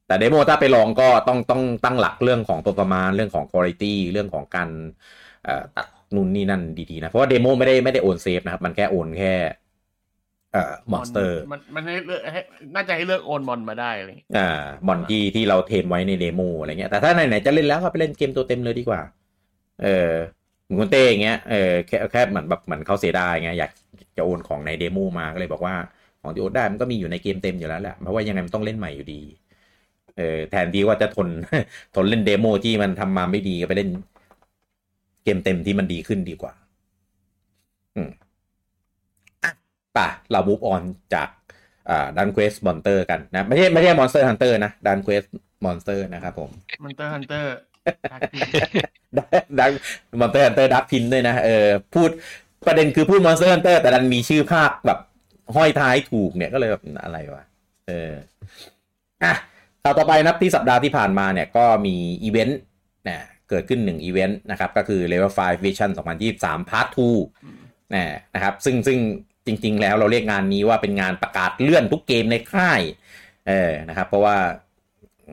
[0.07, 4.69] แต่ demo ถ้าไปลองก็ต้องต้องตั้งหลักเรื่องของ performance เรื่องของ quality เรื่องของการ
[5.45, 9.33] เอ่อตัดนู่นนี่นั่นดีๆนะ เพราะว่า demo ไม่ได้ไม่ได้โอน save นะครับ มันแค่โอนแค่
[9.66, 12.41] เอ่อ monster มันมันให้เลือกให้
[12.75, 19.01] น่าจะให้เลือกโอนมอนมาได้อะไรอย่างเงี้ยอ่ามอนที่ที่เรา train ไว้ใน demo อะไรเงี้ย แต่ถ้าไหนๆจะเล่นแล้วก็ไปเล่นเกมตัวเต็มเลยดีกว่า
[19.83, 20.13] เออ
[20.65, 23.71] เหมือนคุณเต้อย่างเงี้ยเออแค่แค่เหมือนแบบเหมือนเขาเสียดายไงอยาก
[24.17, 25.75] จะโอนของใน demo มาก็เลยบอกว่า
[26.23, 29.23] ของที่โอนได้มันก็มีอยู่ในเกมเต็มอยู่แล้วแหละเพราะว่ายังไงมันต้องเล่นใหม่อยู่ดี
[30.17, 31.29] เออแทนที่ว่าจะทน
[31.95, 33.91] ทนเล่น demo ที่มันทำมาไม่ดีก็ไปเล่น
[35.25, 36.53] เกมเต็มที่มันดีขึ้นดีกว่า
[37.97, 38.26] อืมอะ
[39.99, 40.83] ป่ะ เรา move on
[41.15, 41.29] จาก
[41.91, 45.23] อ่า Dragon Quest Monster กันนะ ไม่ใช่ไม่ใช่ Monster Hunter นะ Dragon Quest
[45.65, 46.51] Monster นะครับผม
[46.85, 47.55] มันเตอร์ฮันเตอร์
[49.61, 49.71] ดัง
[50.21, 52.11] มอนสเตอร์ฮันเตอร์ดักพินด้วยนะเออพูด
[52.67, 54.99] ประเด็นคือพูดมอนสเตอร์ฮันเตอร์แต่ดันมีชื่อภาคแบบ
[55.57, 57.45] ห้อยท้ายถูกเนี่ยก็เลยแบบอะไรวะ
[57.89, 58.13] เออ
[59.25, 59.35] อะ
[59.83, 62.61] ข่าวต่อไปนับที่สัปดาห์ที่ผ่านมาเนี่ยก็มีอีเวนต์
[63.09, 65.91] นะเกิดขึ้นหนึ่งอีเวนต์นะครับ ก็คือ Level 5 Vision
[66.31, 66.89] 2023 Part
[67.41, 68.05] 2นะ
[68.35, 68.99] นะครับซึ่งซึ่ง
[69.47, 72.81] จริง ๆ แล้วเราเรียกงานนี้ว่าเป็นงานประกาศเลื่อนทุกเกมในค่าย
[73.49, 74.37] เออนะครับ เพราะว่า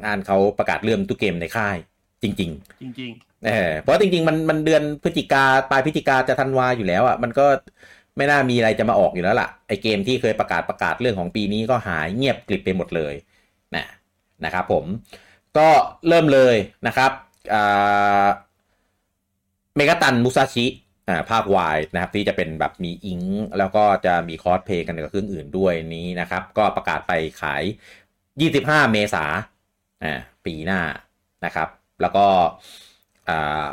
[0.06, 1.78] งานเขาประกาศเลื่อนทุกเกมในค่าย
[2.24, 3.12] จริง ๆ จริง
[3.46, 7.46] เออเพราะจริง ๆ มันมันเดือนพฤศจิกาปลายพฤศจิกาจะธันวาอยู่แล้วอะมันก็
[8.18, 13.14] ไม่น่ามีอะไรจะมาออกอยู่แล้วล่ะไอเกมที่เคยประกาศประกาศเรื่องของปีนี้ก็หายเงียบกลิบไปหมดเลย
[13.76, 13.86] นะ
[14.46, 14.86] นะครับผม
[15.58, 15.68] ก็
[16.08, 16.56] เริ่มเลย
[16.88, 17.12] นะครับ
[17.54, 18.28] อ่า
[19.76, 20.66] เมกาตันมุซาชิ
[21.10, 23.22] อ่าภาควายนะครับที่จะเป็นแบบมีอิง
[23.60, 27.64] แล้วก็จะมี crossplay กันกับเครื่องอื่นด้วยนี้นะครับ ก็ประกาศไปขาย
[28.28, 29.26] 25 เมษา
[30.04, 30.82] อ่าปีหน้า
[31.46, 31.70] นะครับ
[32.02, 32.28] แล้วก็
[33.30, 33.66] อ่า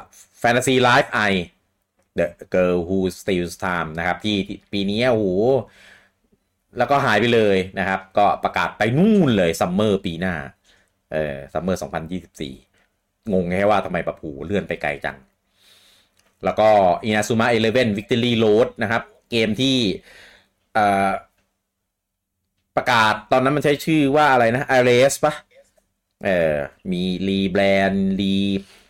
[0.43, 1.33] Fantasy Life I
[2.19, 5.27] The Girl Who Steals Time นะครับ ที่ที่ปีนี้โอ้โห
[6.79, 10.35] แล้วก็หายไปเลยนะครับ ก็ประกาศไปนู่นเลย summer ปีหน้า
[11.13, 11.81] เออ summer
[12.51, 15.17] 2024 งงแค่ว่าทำไมปะผูเลื่อนไปไกลจัง
[16.45, 16.69] แล้วก็
[17.09, 19.77] Inazuma Eleven Victory Road นะครับ เกมที่
[22.77, 25.35] ประกาศตอนนั้นมันใช้ชื่อว่าอะไรนะ i r e s ปะ
[26.25, 26.57] เออ
[26.93, 28.37] มีรีแบรนด์รี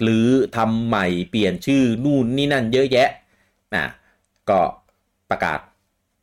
[0.03, 3.09] หรือทำใหม่เปลี่ยนชื่อนู่นนี่นั่นเยอะแยะ
[3.77, 3.87] นะ
[4.51, 4.61] ก็
[5.31, 5.61] ประกาศ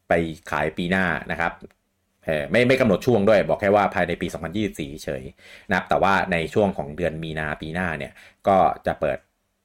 [0.08, 0.14] ไป
[0.52, 1.54] ขายปีหน้านะครับ
[2.26, 4.28] เออไม่ไม่กำหนดช่วงด้วย บอกแค่ว่าภายในปี
[4.66, 5.24] 2024 เฉย
[5.70, 8.14] นะครับแต่ว่าในช่วงของเดือนมีนาปีหน้าเนี่ย
[8.48, 9.18] ก็จะเปิด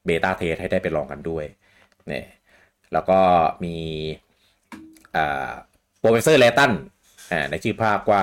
[0.05, 1.45] beta test ให้ได้ไปลองกันด้วย
[2.07, 2.25] เนี่ย
[2.93, 3.19] แล้วก็
[3.63, 3.75] มี
[5.99, 6.71] Professor Layton
[7.49, 8.21] ในชื่อภาคว่า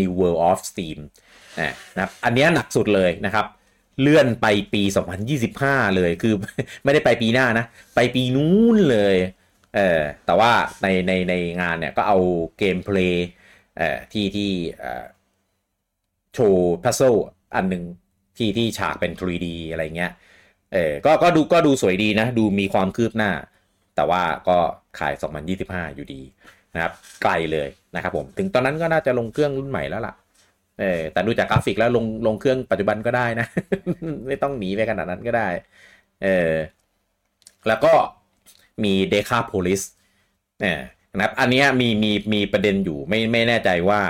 [0.00, 0.98] New World of Steam
[1.58, 3.46] นะครับอันนี้หนักสุดเลยนะครับ
[4.00, 4.82] เลื่อนไปปี
[5.38, 6.34] 2025 เลยคือ
[6.84, 7.64] ไม่ได้ไปปีหน้านะ
[7.94, 9.16] ไปปีนู้นเลย
[9.74, 12.18] เออแต่ว่าในในในงานเนี่ยก็เอา
[12.58, 13.26] gameplay
[13.76, 14.50] เอ่อที่ที่
[16.34, 17.14] โชว์ puzzle
[17.54, 17.84] อันหนึ่ง
[18.36, 20.12] ที่ที่ฉากเป็น 3D อะไรเงี้ย
[20.72, 23.30] เออก็ก็ดูก็ดูสวยดีนะ ดูมีความคืบหน้า
[23.96, 24.58] แต่ว่าก็
[24.98, 25.14] ขาย
[25.54, 26.22] 2025 อยู่ดี
[26.74, 30.14] นะครับไกลเลยนะครับผมถึงตอนนั้นก็น่าจะลงเครื่องรุ่นใหม่แล้วล่ะ
[30.80, 33.46] เออแต่ดูจากกราฟิกแล้วลงลงเครื่องปัจจุบันก็ได้นะ
[34.28, 35.48] ไม่ต้องหนีไปขนาดนั้นก็ได้
[36.22, 36.54] เออ
[37.68, 37.92] แล้วก็
[38.84, 39.82] มี Decapolice
[40.60, 40.78] เนี่ย
[41.16, 44.00] นะครับอันนี้มีมีมีประเด็นอยู่ไม่ไม่แน่ใจว่า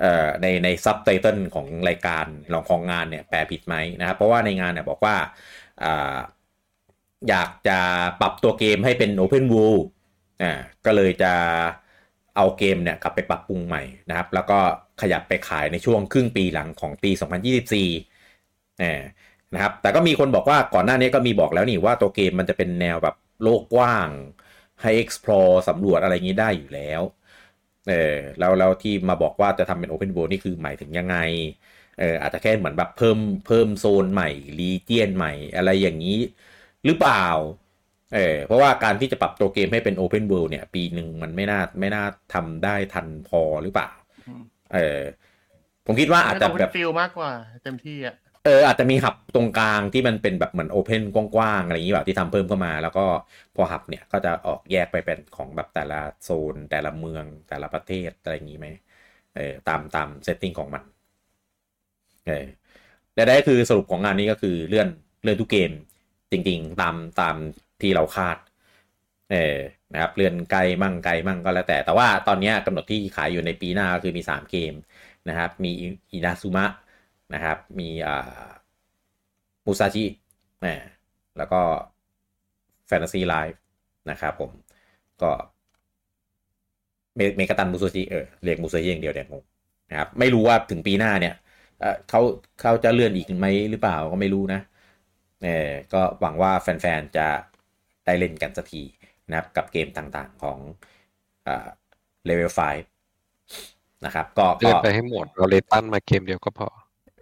[0.00, 5.16] เอ่อในในซับไตเติลของรายการลองของงานเนี่ยแปลผิดไหมนะครับเพราะว่าในงานเนี่ยบอกว่า
[7.28, 7.78] อยากจะ
[8.20, 9.82] ปรับตัวเกมให้เป็น Open World
[10.42, 10.52] อ่า
[10.84, 11.32] ก็เลยจะ
[12.36, 14.58] เอาเกมเนี่ยกลับไปปรับปรุงใหม่นะครับ แล้วก็
[15.00, 19.00] ขยับไปขายในช่วงครึ่งปีหลังของปี 2024อ่า
[19.52, 24.10] นะครับแต่ก็มีคนบอกว่าก่อนหน้านี้ก็มีบอกแล้วนี่ว่าตัวเกมมันจะเป็นแนวแบบโลกกว้าง
[24.82, 27.02] ให้ explore สำรวจอะไรงี้ได้อยู่แล้ว
[27.86, 27.94] เออ
[28.38, 31.16] แล้วแล้วที่มาบอกว่าจะทำเป็น Open World นี่คือหมายถึงยังไง
[31.98, 34.28] เอออาจจะแค่เหมือนแบบเพิ่มเพิ่มโซนใหม่
[34.58, 36.18] รีเจียนใหม่อะไรอย่างนี้
[36.84, 37.26] หรือเปล่า
[38.14, 42.04] เออเพราะว่าการที่จะปรับตัวเกมให้เป็น Open World เนี่ย ปีหนึ่งมันไม่น่าไม่น่า
[42.34, 43.90] ทำได้ทันพอหรือเปล่า
[44.74, 45.00] เออ
[45.86, 47.30] ผมคิดว่าอาจจะแบบฟิลมากกว่า
[47.62, 53.06] เต็มที่อะเอออาจจะมีหับตรงกลางที่มันเป็นแบบเหมือนโอเพนกว้างๆ อะไรอย่างนี้แบบที่ทำเพิ่มเข้ามา แล้วก็
[53.56, 58.68] พอหับเนี่ยก็จะออกแยกไปเป็นของแบบแต่ละโซน แต่ละเมืองแต่ละประเทศอะไรอย่างนี้ไหม
[59.36, 60.82] เออตามตามเซตติ้งของมัน
[62.26, 62.46] เออ
[63.14, 64.88] และได้คือสรุปของงานนี้ก็คือเลื่อน
[65.22, 65.70] เลื่อนทุกเกม
[66.30, 67.36] จริง ๆ ตามตาม
[67.80, 68.36] ที่เราคาด
[69.32, 69.56] เออ
[69.92, 74.74] นะครับเลื่อนไกลมั่งไกลมั่งก็แล้วแต่ แต่ว่าตอนนี้กำหนดที่ขายอยู่ในปีหน้าก็คือมี 3 เกม
[75.28, 75.72] นะครับ มี
[76.12, 76.66] อินาซุมะ
[77.34, 78.46] นะครับ มีอ่า
[79.66, 80.04] มูซาชิ
[80.64, 80.76] นะ
[81.38, 81.60] แล้วก็
[82.86, 83.60] Fantasy Life
[84.10, 84.50] นะครับผม
[85.22, 85.30] ก็
[87.36, 89.42] Megaton Musashi เออเรียกมูซาชิอย่างเดียวเนี่ยงง
[89.90, 91.34] นะครับ ไม่รู้ว่าถึงปีหน้าเนี่ย
[91.80, 92.20] เออเขา
[92.60, 94.60] เขาจะเลื่อนอีกไหมหรือเปล่าก็ไม่รู้นะ
[95.44, 97.26] เออก็หวังว่าแฟนๆ จะ
[98.06, 98.82] ได้เล่นกันสักที
[99.28, 100.58] นะครับกับเกมต่างๆของ
[102.24, 106.68] เลเวล5นะครับ ก็เลื่อนไปให้หมดเอา Layton มาเกมเดียวก็พอ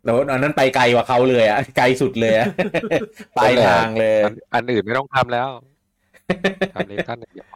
[0.04, 2.46] แล้วอันนั้นไปไกลกว่าเขาเลยอะไกลสุดเลยอะ
[3.38, 5.48] ปลายทางเลยอันอันอื่นไม่ต้องทำแล้ว
[6.74, 7.48] ทำเลตันอย่างเดียว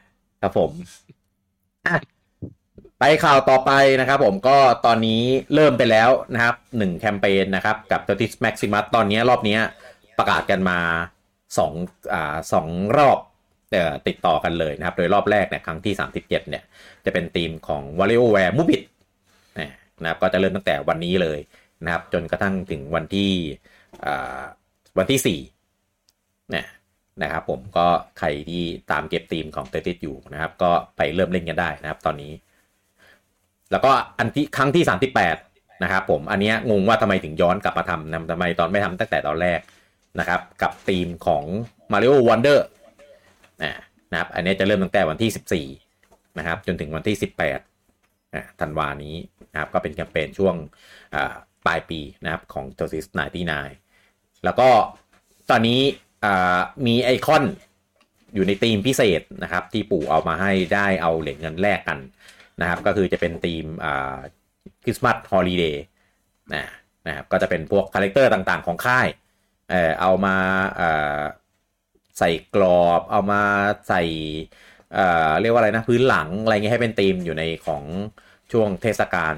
[0.42, 0.70] ครับผม
[1.87, 1.96] อะ
[3.00, 4.56] ไปข่าวต่อไปนะครับผมก็
[4.87, 5.22] ตอนนี้
[5.54, 9.59] เริ่มไปแล้วนะครับหนึ่งแคมเปญนะครับกับ t o t i s Maximus ตอนนี้รอบนี้
[10.18, 10.78] ประกาศกันมา
[11.59, 11.72] สอง
[12.12, 13.18] อ่าสองรอบ
[13.74, 16.62] อติดต่อกันเลยนะครับ โดยรอบแรกเนี่ยครั้งที่ 37เนี่ย
[17.04, 18.82] จะเป็นธีมของ WarioWare m o v i t
[20.02, 21.38] นะครับก็จะเริ่มตั้งแต่วันนี้เลย
[21.85, 23.30] นะครับ จนกระทั่งถึงวันที่
[24.06, 24.42] อ่า
[24.98, 25.38] วันที่
[26.04, 26.66] 4เนี่ย
[27.22, 27.87] นะครับผมก็
[28.18, 32.32] ใครที่ตามเก็บธีมของเตติสอยู่นะครับ ก็ไปเริ่มเล่นกันได้นะครับ ตอนนี้
[33.70, 34.85] แล้วก็อันที่ครั้งที่
[35.33, 39.61] 38 นะครับผมอันนี้งงว่าทำไมถึงย้อนกลับมาทำนะทำไมตอนไม่ทำตั้งแต่ตอนแรก
[40.18, 41.44] นะครับ กับธีมของ
[41.92, 42.59] Mario Wonder
[43.62, 43.72] นะ
[44.11, 45.66] นะครับ อันนี้จะเริ่มตั้งแต่วันที่
[46.07, 49.14] 14 นะครับ จนถึงวันที่ 18อ่าธันวานี้
[49.52, 50.55] นะครับ ก็เป็นแคมเปญช่วง
[51.66, 53.05] ปลายปีนะครับของ j o s i s
[53.74, 54.68] 99 แล้วก็
[55.50, 55.81] ตอนนี้
[56.87, 57.44] มีไอคอน
[58.35, 61.98] อยู่ในธีมพิเศษนะครับ ที่ปู่เอามาให้ได้เอาเหรียญเงินแลกกัน
[62.61, 64.16] นะครับ ก็คือจะเป็นธีมอ่า
[64.85, 65.85] คริสต์มาส holiday
[66.55, 66.64] นะ
[67.07, 69.09] นะครับก็จะเป็นพวก character ต่างๆของค่าย
[69.71, 70.37] เออเอามา
[70.77, 71.21] เอ่อ
[72.19, 73.42] ใส่กรอบเอามา
[73.88, 74.03] ใส่
[74.95, 77.85] เอ่อเรียกว่าอะไรนะพื้นหลังอะไรเงี้ยให้เป็นธีมอยู่ในของ
[78.53, 79.35] ช่วงเทศกาล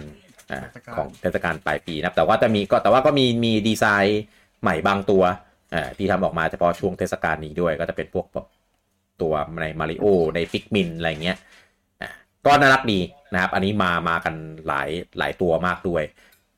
[0.50, 4.22] อ่าเทศกาลของเทศกาลปลายปีนะครับแต่ว่าจะมีก็แต่ว่าก็มีมีดีไซน์
[4.62, 5.22] ใหม่บางตัว
[5.74, 8.46] อ่าที่ทำออกมาเฉพาะช่วงเทศกาลนี้ด้วย ก็จะเป็นพวกแบบ
[9.22, 10.04] ตัวในมาริโอ
[10.34, 11.42] ในฟิกมินอะไรเงี้ยอ่า
[12.48, 13.00] ก็น่ารักดี
[13.34, 14.34] นะครับ อันนี้มามากัน
[14.68, 16.02] หลายหลายตัวมากด้วย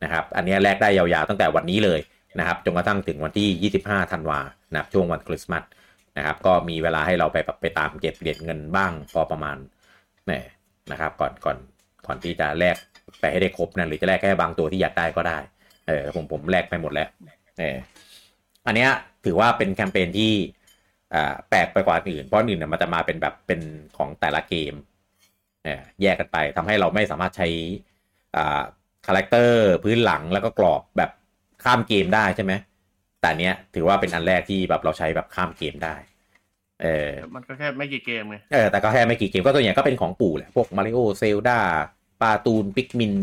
[0.05, 2.01] นะครับ อันนี้แลกได้ยาวๆตั้งแต่วันนี้เลย
[2.39, 4.41] นะครับจนกระทั่งถึงวันที่ 25 ธันวา
[4.73, 5.65] นะครับช่วงวันคริสต์มาส
[6.17, 9.57] นะครับ ก็มีเวลาให้เราไปแบบไปตามเก็บเหรียญเงินบ้างพอประมาณ
[10.31, 10.41] นี่
[10.93, 11.59] นะครับ ก่อนก่อน
[12.07, 12.77] ก่อนที่จะแลก
[13.21, 15.39] ไปให้ได้ครบนะหรือจะแลกแค่บางตัวที่อยากได้ก็ได้
[15.87, 17.09] เออผมผมแลกไปหมดแล้ว
[17.59, 17.77] เออ
[18.67, 18.91] อันเนี้ย
[19.25, 20.33] ถือว่าเป็นแคมเปญที่
[21.15, 23.61] อ่าแปลกไปกว่าอื่นเพราะอื่นเนี่ยมันจะมาเป็นแบบเป็น
[23.97, 24.75] ของแต่ละเกม
[26.03, 27.49] แยกกันไปทำให้เราไม่สามารถใช้
[28.37, 28.63] อ่า
[29.07, 31.11] character พื้นหลังแล้วก็กรอบแบบ
[31.65, 32.53] ข้ามเกมได้ใช่ไหม
[33.21, 35.95] แต่อันเนี้ยถือว่าเป็นอันแรกที่แบบเราใช้แบบข้ามเกมได้
[36.83, 43.15] เออมันก็แค่ไม่กี่เกมไงเออแต่ก็แค่ไม่กี่เกมก็ตัวอย่างก็เป็นของปู่แหละพวก Mario Zelda Splatoon Pikmin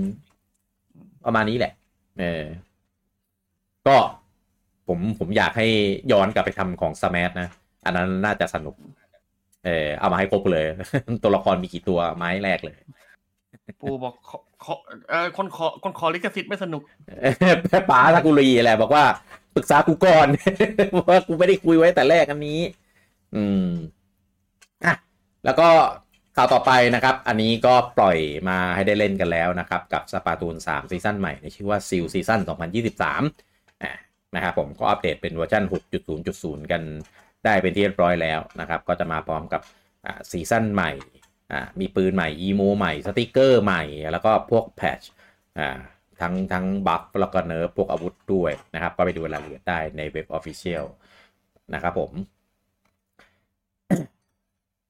[1.26, 1.73] ประมาณนี้แหละ
[2.19, 2.43] เออ
[3.88, 3.97] ก็
[4.88, 5.67] ผมผมอยากให้
[6.12, 7.50] ย้อนกลับไปทำของ Smash นะ
[7.86, 8.76] อันนั้นน่าจะสนุก
[9.65, 10.65] เออเอามาให้ครบเลย
[11.24, 12.78] ตัวละครมีกี่ตัวไม้แรกเลย
[13.82, 14.74] ปู่บอกขอขอ
[15.10, 16.82] เออคนขอคนขอลิขสิทธิ์ไม่สนุก
[17.89, 19.04] ป๋าซากุไรแหละบอกว่า
[19.56, 20.28] ปรึกษากูก่อน
[20.91, 22.60] เพราะว่ากูไม่ได้คุยไว้แต่แรกอันนี้
[23.36, 23.67] อืม
[24.86, 24.93] อะ
[25.46, 25.67] แล้วก็
[26.36, 28.17] ข่าวต่อไปนะครับ อันนี้ก็ปล่อย
[28.50, 32.39] มาให้ได้เล่นกันแล้วนะครับ กับ Splatoon 3 season ใหม่ในชื่อว่า Chill Season
[33.12, 33.93] 2023อะ
[34.36, 35.63] นะครับผมก็อัปเดตเป็นเวอร์ชัน
[36.17, 36.82] 6.0.0 กัน
[37.45, 39.62] ได้เป็นที่เรียบร้อยแล้วนะครับ ก็จะมาพร้อมกับ
[40.06, 40.91] อ่า season ใหม่
[41.52, 45.01] อ่ามีปืนใหม่ emote ใหม่สติกเกอร์ใหม่ แล้วก็พวก patch
[45.58, 45.78] อ่า
[46.21, 50.86] ทั้งทั้ง buff แล้วก็ nerf พวกอาวุธด้วยนะครับ ก็ไปดูรายละเอียดได้ในเว็บ official
[51.73, 52.12] นะครับผม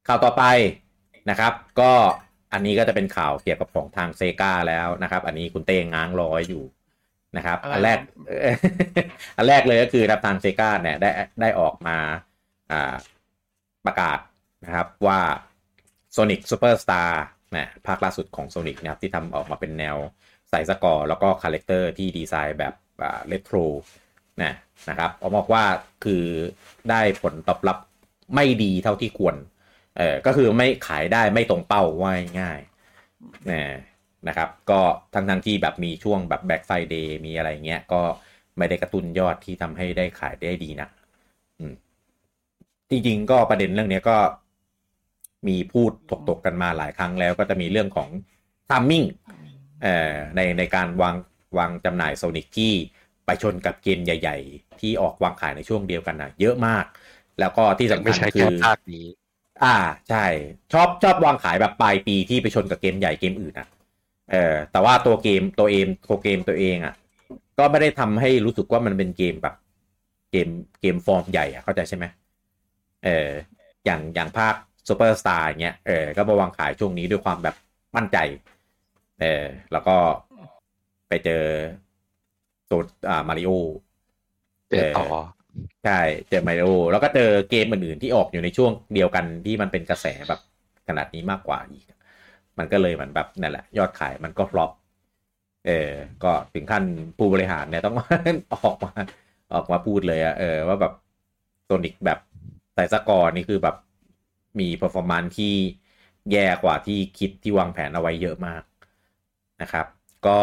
[0.07, 0.43] ข่าวต่อไป
[1.29, 1.91] นะครับ ก็
[2.53, 6.63] อันนี้ก็จะเป็นข่าวเกี่ยวกับของทาง Sega แล้วนะครับ อันนี้คุณเต้งง้างร้อยอยู่
[7.37, 7.99] นะครับอะไรอันแรก
[9.37, 11.09] อันแรกเลยก็คือรับทาง Sega เนี่ยได้
[11.41, 12.26] ได้ออกมาอ่า
[13.85, 14.19] ประกาศ
[14.65, 15.19] นะครับว่า
[16.15, 17.11] Sonic Superstar
[17.55, 19.97] นะภาคล่าสุดของ Sonic นะครับที่ทำออกมาเป็นแนว
[20.49, 22.73] side-scroll แล้วก็ character ที่ดีไซน์แบบ
[23.27, 23.55] เลโทร
[24.43, 24.53] นะ
[24.89, 25.63] นะครับออกบอกว่า
[26.05, 26.23] คือ
[26.89, 27.77] ได้ผลตอบรับ
[28.35, 29.35] ไม่ดีเท่าที่ควร
[29.97, 32.59] เออก็คือไม่ขายได้ไม่ตรงเป้าว่าง่าย
[33.51, 33.63] นะ
[34.27, 34.81] นะครับ ก็
[35.13, 38.01] ทั้งทั้งที่แบบมีช่วงแบบ Black Friday มีอะไรเงี้ย ก็
[38.57, 40.89] ไม่ได้กระตุ้นยอดที่ทำให้ได้ขายได้ดีนะ
[42.89, 44.17] จริงๆ ก็ประเด็นเรื่องเนี้ยก็
[45.47, 45.91] มีพูด
[46.29, 48.09] ถกๆกันมาหลายครั้งแล้ว ก็จะมีเรื่องของ
[48.69, 49.03] ทามมิ่ง
[49.81, 51.15] เอ่อในในการวาง
[51.57, 52.73] วางจำหน่ายโซนิกที่
[53.25, 56.85] ไปชนกับเกมใหญ่ ๆ ที่ออกวางขายในช่วงเดียวกันนะเยอะมาก
[57.39, 59.05] แล้วก็ที่สำคัไม่ญใช่คืแค่อภาคนี้
[59.63, 59.75] อ่า
[60.09, 60.25] ใช่
[60.73, 63.67] ชอบชอบวางขายแบบปลายปีที่ไปชนกับเกมใหญ่เกมอื่นอะ
[64.31, 66.93] เออแต่ว่าตัวเกมตัวเองตัวเกมตัวเองอะ
[67.59, 69.55] ก็ไม่ได้ทำให้รู้สึกว่ามันเป็นเกมแบบ
[70.31, 70.47] เกม
[70.81, 73.29] เกมฟอร์มใหญ่อะเข้าใจใช่ไหมเออ
[73.85, 74.55] อย่างอย่างภาค
[74.87, 77.55] ซูเปอร์สตาร์เงี้ยเออก็มาวางขายช่วงนี้ด้วยความแบบ
[77.95, 78.17] มั่นใจ
[79.21, 79.95] เออแล้วก็
[81.07, 81.43] ไปเจอ
[82.71, 83.51] ตัวอ่ามาริโอ
[84.69, 85.07] เจอต่อ
[85.83, 90.41] ใช่เจอมาริโอแล้วก็เจอเกมอื่นๆที่ออกอยู่ในช่วงเดียวกันที่มันเป็นกระแสแบบ
[90.87, 91.85] ขนาดนี้มากกว่าอีก
[92.57, 94.71] มันก็เลยเหมือนแบบนั่นแหละ ยอดขายมันก็ flop
[95.67, 95.91] เออ
[96.23, 96.83] ก็ถึงขั้น
[97.17, 97.95] ผู้บริหารเนี่ยต้อง
[98.53, 98.91] ออกมา
[99.55, 100.93] ออกมาพูดเลยอะเออว่าแบบ
[101.65, 102.19] Sonic แบบ
[102.77, 103.75] side-scroll นี่คือแบบ
[104.59, 105.53] มีเ e อร์ฟอร์มานที่
[106.31, 108.63] แย่กว่าที่คิดที่วางแผนเอาไว้เยอะมาก
[109.61, 109.85] นะครับ
[110.27, 110.39] ก็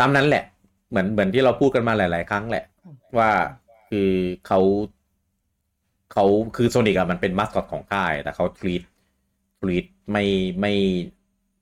[0.00, 0.44] ตามนั้นแหละ
[0.90, 2.64] เหมือนเหมือนที่เราพูดกันมาหลาย ๆ ครั้งแหละ
[3.18, 3.30] ว่า
[3.90, 4.10] คือ
[4.46, 4.60] เขา
[6.12, 6.24] เขา
[6.56, 8.82] คือโซนิกอะมันเป็นมาสคอตของค่าย แต่เขาทรีต
[9.60, 10.24] ทรีตไม่
[10.60, 10.74] ไม่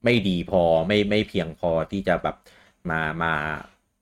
[0.04, 2.36] ไม่ดีพอไม่ไม่เพียงพอที่จะแบบ
[2.90, 3.32] มามา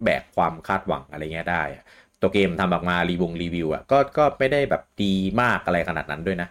[0.05, 1.85] แบกความคาดหวังอะไรเงี้ยได้อะ
[2.21, 6.49] ตัวเกมทำออกมารีวงรีวิวอะก็ก็ไม่ได้แบบดีมากอะไรขนาดนั้นด้วยนะ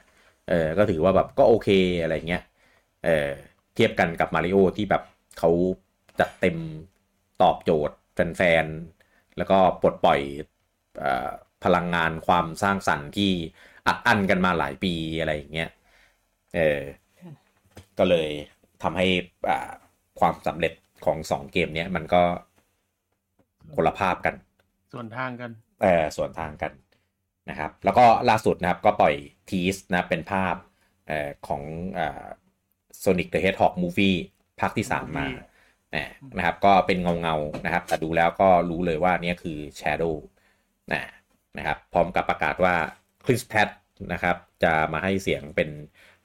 [0.49, 1.69] เออก็ถือว่าแบบก็โอเค
[2.01, 2.43] อะไรเงี้ย
[3.05, 3.29] เออ
[3.75, 5.03] เทียบกันกับมาริโอที่แบบ
[5.39, 5.49] เขา
[6.19, 6.57] จัดเต็ม
[7.41, 10.19] ตอบโจทย์แฟนๆแล้วก็ปลดปล่อย
[11.01, 11.03] อ
[11.63, 13.31] พลังงานความสร้างสรรค์ที่
[13.87, 15.69] อัดอั้นกันมาหลายปีอะไรอย่างเงี้ย
[16.55, 16.79] เออ
[17.99, 18.29] ก็เลย
[18.83, 19.07] ทำให้
[20.19, 20.73] ความสำเร็จ
[21.05, 22.23] ของสองเกมเนี้ยมันก็
[23.75, 24.35] คนละภาพกัน
[24.93, 26.71] ส่วนทางกันเออส่วนทางกัน
[27.49, 29.15] นะครับ แล้วก็ล่าสุดนะครับก็ปล่อย
[29.49, 30.55] ทีสนะเป็นภาพ
[31.07, 31.61] เอ่อของ
[31.99, 32.25] อ่า
[33.03, 34.17] Sonic the Hedgehog Movie
[34.59, 35.27] ภาคที่ 3 มา
[35.95, 36.05] นะ
[36.37, 40.15] นะครับ ก็เป็นเงาเงาๆนะครับ แต่ดูแล้วก็รู้เลยว่าเนี่ยคือ Shadow
[40.93, 41.01] นะ
[41.57, 42.75] นะครับ พร้อมกับประกาศว่า
[43.25, 43.69] Chris Pratt
[44.13, 45.69] นะครับ จะมาให้เสียงเป็น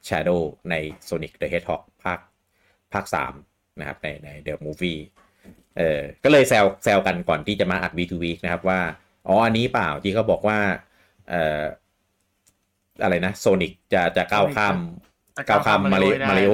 [0.08, 0.74] Shadow ใน
[1.08, 2.20] Sonic the Hedgehog ภาค
[2.92, 3.04] ภาค
[3.42, 5.00] 3 นะครับ ในใน The Movie
[5.78, 8.80] เออก็เลยแซวแซวกันก่อนที่จะมาอัดวีทูวีนะครับว่า
[9.26, 10.58] อ๋อ อันนี้เปล่าที่เขาบอกว่า
[11.28, 11.62] เอ่อ
[13.02, 14.76] อะไรนะโซนิกจะจะก้าวข้าม
[15.36, 16.52] จะก้าวข้ามมาริได้มาริโอ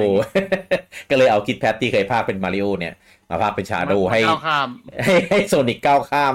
[1.09, 2.93] ก็เลยเอาคิดแพทที่เคยภาคเป็นมาริโอเนี่ย
[3.29, 4.67] มาภาคเป็นชาโดให้ก้าวข้าม
[5.05, 6.33] ให้ให้โซนิกก้าวข้าม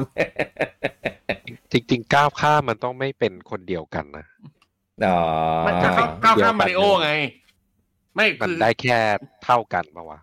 [1.72, 4.27] จริงๆก้าวข้ามมันต้องไม่เป็นคนเดียวกันนะ
[5.07, 5.18] อ๋อ
[5.64, 7.11] ไม่จะก้าวก้าวข้ามมาริโอไง
[8.14, 8.99] ไม่มันคือได้แค่
[9.44, 10.20] เท่ากันปะวะ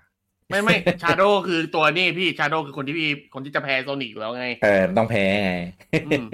[0.50, 5.54] ไม่ไม่ชาโดคือตัวนี่พี่ชาโดคือคนที่พี่คนที่จะแพ้โซนิกอยู่แล้วไง เออต้องแพ้ไง
[6.06, 6.26] อืม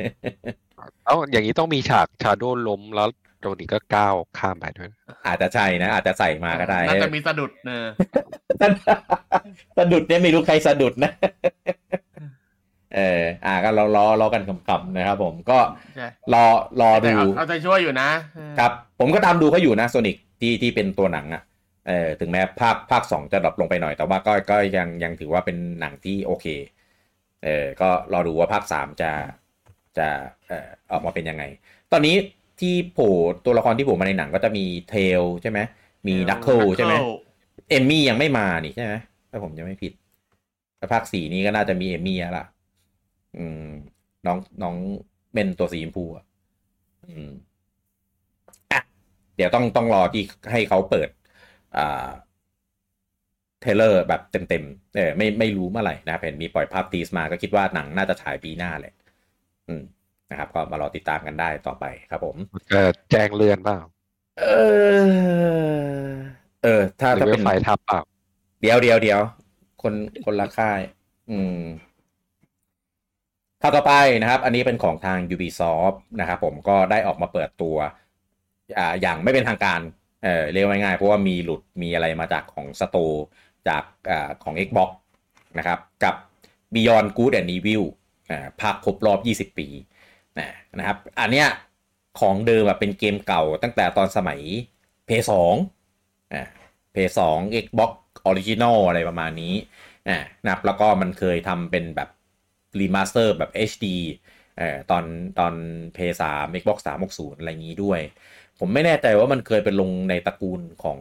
[1.06, 3.10] เอ้าอย่างนี้ต้องมีฉากชาโดล้มแล้ว
[3.42, 4.90] โดนิกก็ก้าวข้ามไปด้วย
[5.28, 7.84] อาจจะใช่นะ อาจจะใส่มาก็ได้น่าจะมีสะดุดเนอะ
[9.78, 11.12] สะดุดเนี่ยไม่รู้ใครสะดุดนะ
[12.96, 15.60] เออ อ่าก็รอรอรอกันขำๆนะครับผมก็
[15.96, 16.46] ใช่รอ
[16.82, 21.42] รอแต่ดูเอาเอเอาใจช่วยอยู่นะเออครับ ผมก็ตามดูเขาอยู่นะ Sonic ที่ที่เป็นตัวหนังอะ่ะ
[21.90, 26.46] เออถึงแม้ภาคภาคสองจะ drop ลงไปหน่อย แต่ว่าก็ก็ยังยังถือว่าเป็นหนังที่โอเค
[27.44, 29.12] เออก็รอดูว่าภาคสามจะ
[29.98, 30.08] จะ
[30.48, 31.44] เอ่อออกมาเป็นยังไง
[31.92, 32.16] ตอนนี้
[32.60, 33.14] ที่โผล่
[33.46, 35.60] ตัวละครที่โผล่มาในหนังก็จะมี Tails ใช่ไหม
[36.08, 36.94] มี Knuckles ใช่ไหม
[37.70, 38.94] Amy ยังไม่มานี่ใช่ไหม
[39.30, 39.94] ถ้าผมจะไม่ผิด
[40.78, 42.46] แต่ภาคสี่นี้ก็น่าจะมี Amy แล้วล่ะ
[43.38, 43.68] อืม
[44.26, 44.76] น้องน้อง
[45.34, 46.26] เป็นตัวสีชมพูอะ
[47.10, 47.32] อืม
[48.72, 48.82] อะ
[49.36, 51.10] เดี๋ยวต้องต้องรอที่ให้เขาเปิด
[51.78, 52.08] อ่า
[53.62, 58.94] เทเลอร์แบบเต็มๆเออไม่ไม่รู้เมื่อไหร่นะครับเห็นมีปล่อยภาพทีสมาก็คิดว่าหนังน่าจะฉายปีหน้าแหละ
[59.68, 59.82] อืม
[60.32, 62.36] นะครับ ก็มารอติดตามกันได้ต่อไปครับผม
[62.72, 63.80] เออแจ้งเลื่อนเปล่า
[64.40, 64.46] เอ
[65.00, 66.18] อ
[66.64, 68.02] เออ ถ้าหรือถ้าเว็เป็บนไฟทับเปล่า
[68.62, 69.22] เดี๋ยวเดี๋ยวเดี๋ยว
[69.82, 69.94] คน
[70.26, 70.80] คนละค่าย
[71.32, 71.60] อืม
[73.62, 77.78] ข่าวต่อไปนะครับ อันนี้เป็นของทาง Ubisoft นะครับผมก็ได้ออกมาเปิดตัว
[78.78, 79.80] อ่าอย่างไม่เป็นทางการ
[80.24, 82.98] เออเรียกง่ายๆเพราะว่ามีหลุดมีอะไรมาจากของสโต
[83.68, 84.12] จากอ
[84.44, 84.90] ของ Xbox
[85.58, 86.16] นะครับกับ
[86.74, 87.84] Beyond Good and Evil
[88.30, 89.14] อ่าภาคครบรอ
[89.46, 89.68] บ 20 ปี
[90.40, 90.48] นะ
[90.80, 91.48] นะครับอันเนี้ย
[92.20, 94.40] ของเดิมแบบเป็นเกมเก่าตั้งแต่ตอนสมัย
[95.08, 95.34] PS2
[96.34, 96.44] อ่า
[96.94, 97.22] PS2
[97.64, 97.92] Xbox
[98.30, 99.54] Original อะไรประมาณนี้
[100.10, 102.10] อ่านะครับแล้วก็มันเคยทำเป็นแบบ
[102.80, 103.86] remaster แบบ HD
[104.58, 105.04] เอ่อตอน
[105.40, 105.54] ตอน
[105.96, 106.24] PS3
[106.62, 106.78] Xbox
[107.10, 108.00] 360 อะไรอย่างนี้ด้วย
[108.60, 111.00] ผมไม่แน่ใจว่ามันเคยเป็นลงในตระกูลของ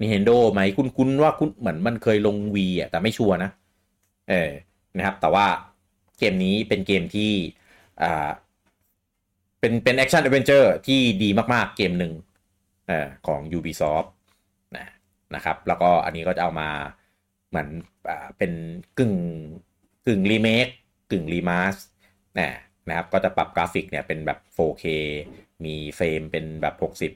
[0.00, 3.50] Nintendo ไหมคุณคุณว่าคุณเหมือนมันเคยลง V อะแต่ไม่ชัวร์นะ
[4.30, 4.50] เออ
[4.96, 5.46] นะครับ แต่ว่า
[6.18, 7.32] เกมนี้เป็นเกมที่
[8.02, 8.28] อ่า
[9.60, 12.12] เป็นเป็นแอคชั่น d อ v e n เ u อร์ที่ดีมาก ๆ เกมหนึ่ง
[12.86, 14.08] เอ่อของ Ubisoft
[14.76, 14.86] นะ
[15.34, 16.70] นะครับ แล้วก็อันนี้ก็จะเอามา
[17.48, 17.68] เหมือน
[18.08, 18.52] อ่าเป็น
[18.98, 19.14] กึ่ง
[20.06, 20.66] กึ่งรีเมค
[21.10, 21.76] กึ่ง remaster
[22.38, 22.50] นะ
[22.88, 24.84] นะครับ ก็จะปรับกราฟิกเนี่ยเป็นแบบ 4K
[25.64, 27.12] มี frame เป็นแบบ 60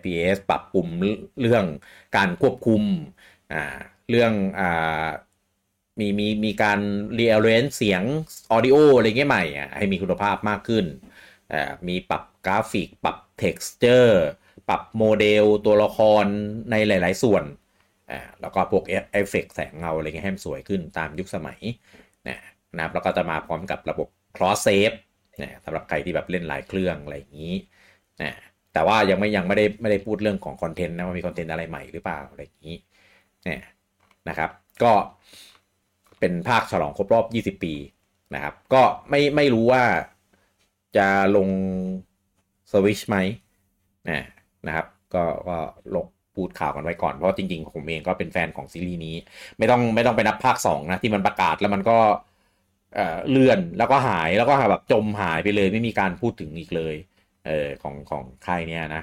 [0.00, 0.88] fps ปรับปุ่ม
[1.40, 1.64] เรื่อง
[2.16, 2.82] การควบคุม
[3.52, 3.78] อ่า
[4.10, 5.06] เรื่องอ่า
[5.98, 6.80] มีมีมีการ
[7.14, 8.02] เรียบเรียงเสียง
[8.52, 10.84] audio อะไรเงี้ยใหม่อะให้มีคุณภาพมากขึ้น
[11.52, 14.14] อ่ามีปรับกราฟิก ปรับ texture
[14.68, 16.24] ปรับโมเดลตัวละคร
[16.70, 17.44] ในหลาย ๆ ส่วน
[18.10, 21.60] อ่าแล้วก็พวกเอฟเฟกแสงเงาอะไรเงี้ยให้มันสวยขึ้นตามยุคสมัย
[22.28, 22.38] นะ
[22.76, 24.94] นะครับแล้วก็จะมาพร้อมกับระบบ cross save
[25.42, 27.54] นะสำหรับใครที่แบบเล่นหลายเครื่องอะไรอย่างนี้
[28.22, 28.32] นะ
[28.72, 32.76] แต่ว่ายังไม่ยังไม่ได้ไม่ได้พูดเรื่องของคอนเทนต์นะว่ามีคอนเทนต์อะไรใหม่หรือเปล่าอะไรอย่างนี้
[33.46, 33.60] นี่ย
[34.28, 34.50] นะครับ
[34.82, 34.92] ก็
[36.20, 37.74] เป็นภาคฉลองครบรอบ 20 ปี
[38.34, 39.84] นะครับ ก็ไม่ไม่รู้ว่า
[40.96, 41.48] จะลง
[42.70, 43.16] สวิชไหม
[44.10, 44.20] นะ
[44.66, 45.56] นะครับ ก็ก็
[45.94, 49.16] ลงพูดข่าวกันไว้ก่อน เพราะจริงๆ ผมเองก็เป็นแฟนของซีรีส์นี้
[49.58, 51.98] ไม่ต้องไม่ต้องไปนับภาค 2 นะ ที่มันประกาศแล้วมันก็
[52.98, 56.94] เอ่อเลื่อนแล้วก็หายแล้วก็แบบจมหายไปเลยไม่มีการพูดถึงอีกเลย
[57.46, 59.02] เออของของค่ายเนี้ยนะ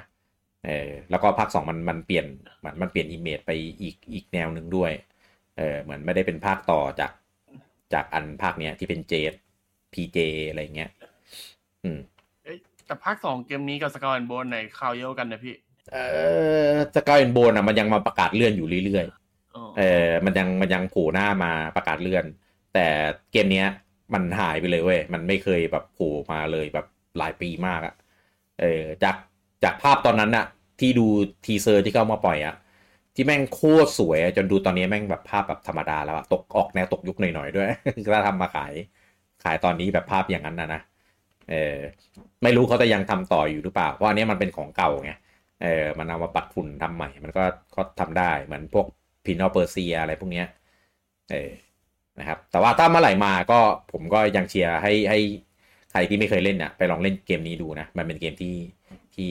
[0.66, 2.26] เออแล้วก็ภาค2มันมันเปลี่ยน
[2.64, 3.50] มันมันเปลี่ยน image ไป
[3.82, 4.92] อีกอีกแนวหนึ่งด้วย
[5.58, 7.12] เออเหมือนไม่ได้เป็นภาคต่อจาก
[7.92, 9.32] จากอันภาคเนี้ยที่เป็น Jade
[9.92, 10.90] Pey'j อะไรเงี้ย
[11.84, 11.98] อืม
[12.44, 15.54] เอ้ยแต่ภาคสองเกมนี้กับ Skull and Bones ในข่าวเยอะกันนะพี่
[15.92, 15.98] เอ
[16.72, 19.06] อ Skull and Bones อะมันยังมาประกาศเลื่อนอยู่เรื่อย
[19.56, 22.24] อ๋อๆเออมันยังมันยังโผล่หน้ามาประกาศเลื่อน
[22.74, 22.86] แต่
[23.32, 23.68] เกมเนี้ย
[24.14, 26.86] มันหายไปเลยเว้ยมันไม่เคยแบบโผล่มาเลยแบบ
[27.18, 27.94] หลายปีมากอะ
[28.60, 29.16] เออจาก
[29.64, 30.46] จากภาพตอนนั้นอะ
[30.80, 31.06] ที่ดู
[31.44, 32.54] teaser ที่เขามาปล่อยอะ
[33.14, 37.68] ที่แม่งโคตรสวยจนดูตอนนี้แม่งแบบภาพแบบธรรมดาแล้วอะตกออกแนวตกยุคหน่อยๆด้วย
[38.14, 38.72] ถ้าทำมาขาย
[39.44, 40.80] ขายตอนนี้แบบภาพอย่างนั้นนะนะ
[41.50, 41.76] เออ
[42.42, 45.10] ไม่รู้เขาจะยังทำต่ออยู่หรือเปล่า เพราะอันนี้มันเป็นของเก่าไง
[45.62, 47.44] เออมันเอามาปัดฝุ่นทำใหม่ มันก็
[47.76, 48.86] ก็ทำได้เหมือนพวก
[49.24, 50.46] Prince of Persia อะไรพวกเนี้ย
[51.30, 51.50] เออ
[52.20, 53.58] นะครับ แต่ว่าถ้าเมื่อไหร่มาก็
[53.92, 55.18] ผมก็ยังเชียร์ให้ให้
[55.92, 58.56] ใครที่ไม่เคยเล่นเนี่ยไปลองเล่นเกมนี้ดูนะ มันเป็นเกมที่
[59.14, 59.30] ที่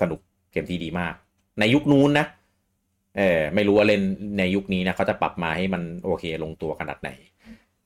[0.00, 0.20] สนุก
[0.52, 1.14] เกมที่ดีมาก
[1.60, 2.26] ในยุคนู้นนะ
[3.18, 4.02] เออไม่รู้ว่าเล่น
[4.38, 7.10] ในยุคนี้นะเขาจะปรับมาให้มันโอเคลงตัวขนาดไหน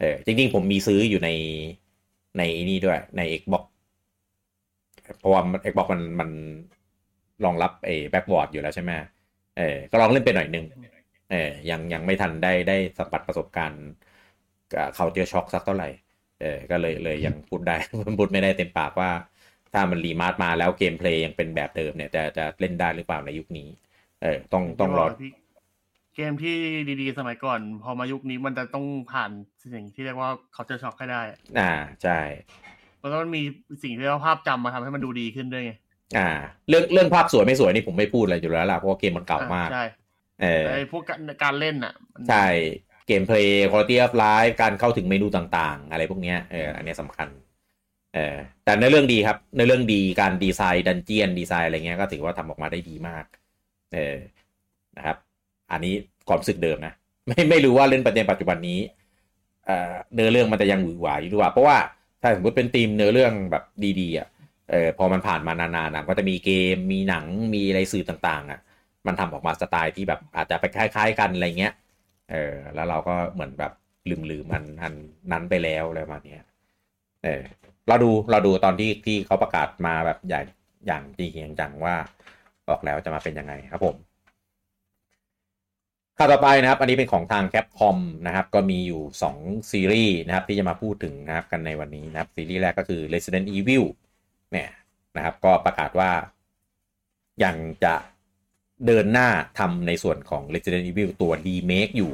[0.01, 1.31] เออจริงๆ ผมมีซื้ออยู่ใน
[2.39, 3.65] ในนี่ด้วยใน Xbox
[5.19, 6.31] เพราะว่า Xbox มันมัน
[7.45, 8.91] รองรับไอ้แบ็กบอร์ดอยู่แล้วใช่ไหม
[9.59, 10.65] เออก็ลองเล่นไปหน่อยนึง
[11.33, 13.85] เออยังยังไม่ทันได้ได้สัมผัสประสบการณ์
[14.97, 15.89] เขาเจอช็อกสักเท่าไหร่
[16.41, 17.77] เออก็เลยเลยยังพูดได้
[18.19, 19.11] พูดไม่ได้เต็มปากว่า
[19.73, 23.69] ถ้ามันรีมาร์มาแล้วเกมเพลย์ยังเป็นแบบเดิมเนี่ยจะจะเล่นได้หรือเปล่าในยุคนี้
[24.23, 25.33] เออต้องต้องรอพี่
[26.17, 26.57] เกมที่
[27.01, 29.31] ดีๆ สมัยก่อน พอมายุคนี้มันจะต้องผ่าน
[29.75, 31.23] สิ่งที่เรียกว่าเขาจะช็อกให้ได้
[31.59, 31.73] อ่า
[32.03, 32.21] ใช่
[32.99, 33.43] เพราะว่ามันมี
[33.83, 35.73] สิ่งที่เรียกว่าภาพจำมาทำให้มันดูดีขึ้นด้วยไง
[36.19, 36.29] อ่า
[36.69, 39.85] เรื่องเรื่องภาพสวยไม่สวยนี่ผมไม่พูดอะไรอยู่แล้วล่ะเพราะว่าเกมมันเก่ามากใช่
[40.41, 42.47] เออไอ้พวกการการเล่นอะมันใช่
[43.07, 47.29] gameplay quality of life การเข้าถึงเมนูต่างๆ อะไรพวกเนี้ยเอออันเนี้ยสำคัญ
[48.15, 53.25] เออแต่เนื้อเรื่องดีครับ เนื้อเรื่องดีการดีไซน์ dungeon ดีไซน์อะไรเงี้ยก็ถือว่าทำออกมาได้ดีมาก
[53.95, 54.17] เออ
[54.97, 55.17] นะครับ
[55.73, 55.95] อันนี้
[56.29, 56.93] ความรู้สึกเดิมนะ
[57.27, 58.79] ไม่ไม่รู้ว่าเล่นประเด็นปัจจุบันนี้
[59.67, 61.77] เอ่อเนื้อเรื่องมันจะยังหวือหวาอยู่หรือเปล่าเพราะว่า
[62.23, 63.65] ถ้าสมมติเป็นทีมเนื้อเรื่องแบบ
[64.01, 64.29] ดีๆอะ
[64.71, 68.61] เออพอมันผ่านมานานๆนะก็จะมีเกมมีหนังมีอะไรสื่อต่าง ๆ อะ
[69.07, 71.75] มันทำออกมาสไตล์ที่แบบอาจจะไปคล้าย ๆ กันอะไรเงี้ย
[72.31, 73.73] เออ แล้วเราก็เหมือนแบบ
[74.31, 74.93] ลืมๆมันอัน
[75.33, 76.47] นั้นไปแล้วอะไรมาเนี้ย
[77.25, 77.43] เออ
[77.89, 80.41] เราดูเราดูตอนที่ที่เขาประกาศมาแบบใหญ่
[80.87, 81.95] อย่างจริงจังว่า
[82.69, 83.97] ออกแล้วจะมาเป็นยังไงครับผม
[86.19, 89.03] ข่าวต่อไปนะครับ อันนี้เป็นของทางแคปคอมนะครับ ก็มีอยู่
[89.37, 93.85] 2 ซีรีส์นะครับ ที่จะมาพูดถึงนะครับกันในวันนี้นะครับ ซีรีส์แรกก็คือ Resident Evil
[94.53, 94.71] เนี่ย
[95.17, 96.11] นะครับ ก็ประกาศว่า
[97.45, 97.95] ยังจะ
[98.87, 99.29] เดินหน้า
[99.59, 102.13] ทำในส่วนของ Resident Evil ตัว remake อยู่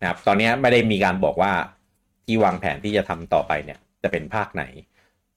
[0.00, 1.52] นะครับ ตอนนี้ไม่ได้มีการบอกว่า
[2.24, 4.64] ที่วางแผนที่จะทำต่อไปเนี่ยจะเป็นภาคไหน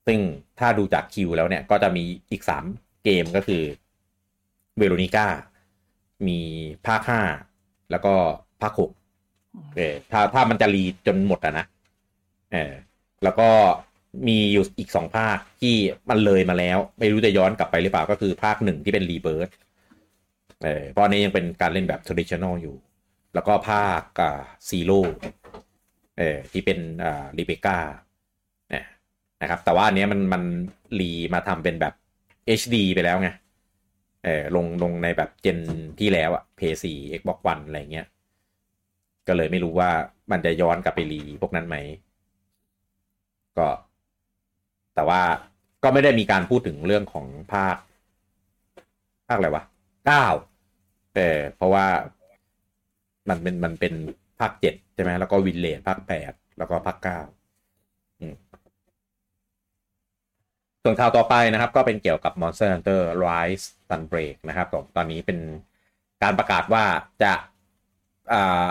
[0.06, 0.18] ซึ่ง
[0.58, 2.42] ถ้าดูจากคิวแล้วเนี่ยก็จะมีอีก
[2.72, 3.62] 3 เกมก็คือ
[4.78, 5.26] เวโรนิก้า
[6.28, 6.40] มี
[6.86, 7.00] ภาค
[7.46, 8.14] 5 แล้วก็
[8.62, 8.72] ภาค
[9.20, 11.64] 6 เออถ้าถ้ามันจะ re จนหมดอะนะ
[12.52, 12.72] เออ
[13.24, 13.48] แล้วก็
[14.28, 15.74] มีอยู่อีกสองภาคที่
[16.10, 19.46] มันเลยมาแล้ว ไม่รู้จะย้อนกลับไปหรือเปล่าก็คือภาคหนึ่งที่เป็น Rebirth
[20.64, 22.76] เออเพราะอันนี้ยังเป็นการเล่นแบบ traditional อยู่
[23.34, 25.00] แล้วก็ภาคอ่าซีโร่
[26.18, 27.78] เออที่เป็นอ่า Rebecca
[28.70, 28.84] เนี่ย
[29.42, 30.42] นะครับ แต่ว่าอันเนี้ยมันมัน
[31.00, 31.94] รีมาทำเป็นแบบ
[32.60, 33.28] HD ไปแล้วไง
[34.24, 35.58] เออลงลงในแบบเจน
[36.00, 38.06] ที่แล้วอะ PS4 Xbox One อะไรเงี้ย
[39.28, 39.90] ก็เลยไม่รู้ว่า
[40.30, 41.76] มันจะย้อนกลับไปรีพวกนั้นไหม
[43.58, 43.68] ก็
[44.94, 45.22] แต่ว่า
[45.82, 47.76] ก็ไม่ได้มีการพูดถึงเรื่องของภาค
[49.28, 49.64] ภาคอะไรวะ
[50.06, 50.26] เก้า
[51.14, 51.86] เออเพราะว่า
[53.28, 53.94] มันเป็นมันเป็น
[54.40, 57.20] ภาคเจ็ดใช่ไหมแล้วก็วินเลดภาคแปดแล้วก็ภาคเก้า
[60.82, 65.38] ส่วนข่าวต่อไปนะครับ ก็เป็นเกี่ยวกับ Monster Hunter Rise Sunbreak นะครับผมตอนนี้เป็น
[66.22, 66.84] การประกาศว่า
[67.22, 67.32] จะ
[68.32, 68.68] อ่า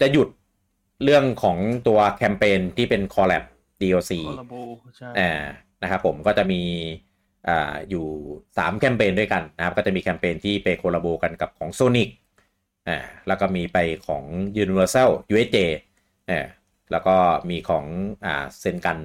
[0.00, 0.28] จะหยุด
[1.04, 3.44] เรื่องของตัวแคมเปญที่เป็น Collab
[3.80, 4.54] DLC โอลาโบ
[4.96, 5.32] ใช่อ่า
[5.82, 6.62] นะครับผมก็จะมี
[7.48, 8.06] อ่าอยู่
[8.44, 12.08] 3 แคมเปญด้วยกันนะครับ ก็จะมีแคมเปญที่ไปโคลาโบกันกับของ Sonic
[12.88, 14.24] อ่าแล้วก็มีไปของ
[14.62, 15.56] Universal USJ
[16.30, 16.46] อ่า
[16.90, 17.16] แล้วก็
[17.50, 17.84] มีของ
[18.24, 18.98] อ่าเซนกัน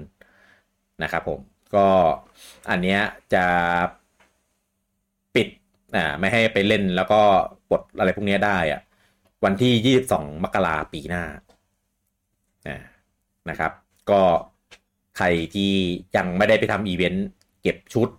[1.04, 1.40] นะครับผม
[1.76, 1.88] ก็
[2.70, 3.00] อันเนี้ย
[3.34, 3.46] จะ
[5.36, 5.48] ปิด
[5.96, 7.22] อ่าไม่ให้ไปเล่นแล้วก็
[7.72, 8.82] กดอะไรพวกนี้ได้อะ
[9.46, 11.24] วันที่ 22 มกราปีหน้า
[12.68, 12.78] อ่า
[13.50, 13.72] นะครับ
[14.12, 14.22] ก็
[15.18, 15.26] ใคร
[15.56, 15.72] ที่
[16.16, 17.28] ยังไม่ได้ไปทำอีเวนต์
[17.62, 18.10] เก็บชุด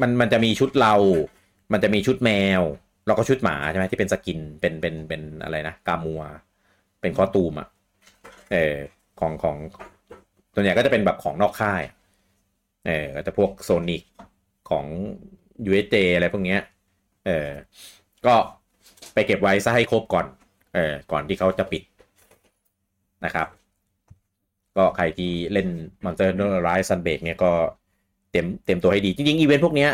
[0.00, 0.94] มันมันจะมีชุดเรา
[1.72, 2.30] มันจะมีชุดแม
[2.60, 2.62] ว
[3.06, 6.22] แล้วก็ชุดหมาใช่ไหมที่เป็นสกินเป็นเป็นเป็นอะไรนะกามัว
[7.00, 7.68] เป็นคอตูมอะ
[8.52, 8.74] เออ
[9.20, 9.56] ของของ
[10.54, 11.82] ตัวเนี้ยก็จะเป็นแบบของนอกค่าย
[12.86, 14.02] เออก็จะพวกโซนิก
[14.70, 14.86] ของ
[15.70, 16.60] USJ อะไรพวกเนี้ย
[17.26, 17.48] เออ
[18.26, 18.34] ก็
[19.14, 20.26] ไปเก็บไว้ซะให้ครบก่อน
[20.74, 21.82] เออ ก่อนที่เขาจะปิด
[23.24, 23.48] นะครับ
[24.76, 25.68] ก็ใครที่เล่น
[26.04, 27.52] Monster Hunter Rise Sunbreak เนี่ยก็
[28.32, 29.90] เต็มเต็มตัวให้ดี จริงๆอีเวนต์พวกเนี้ย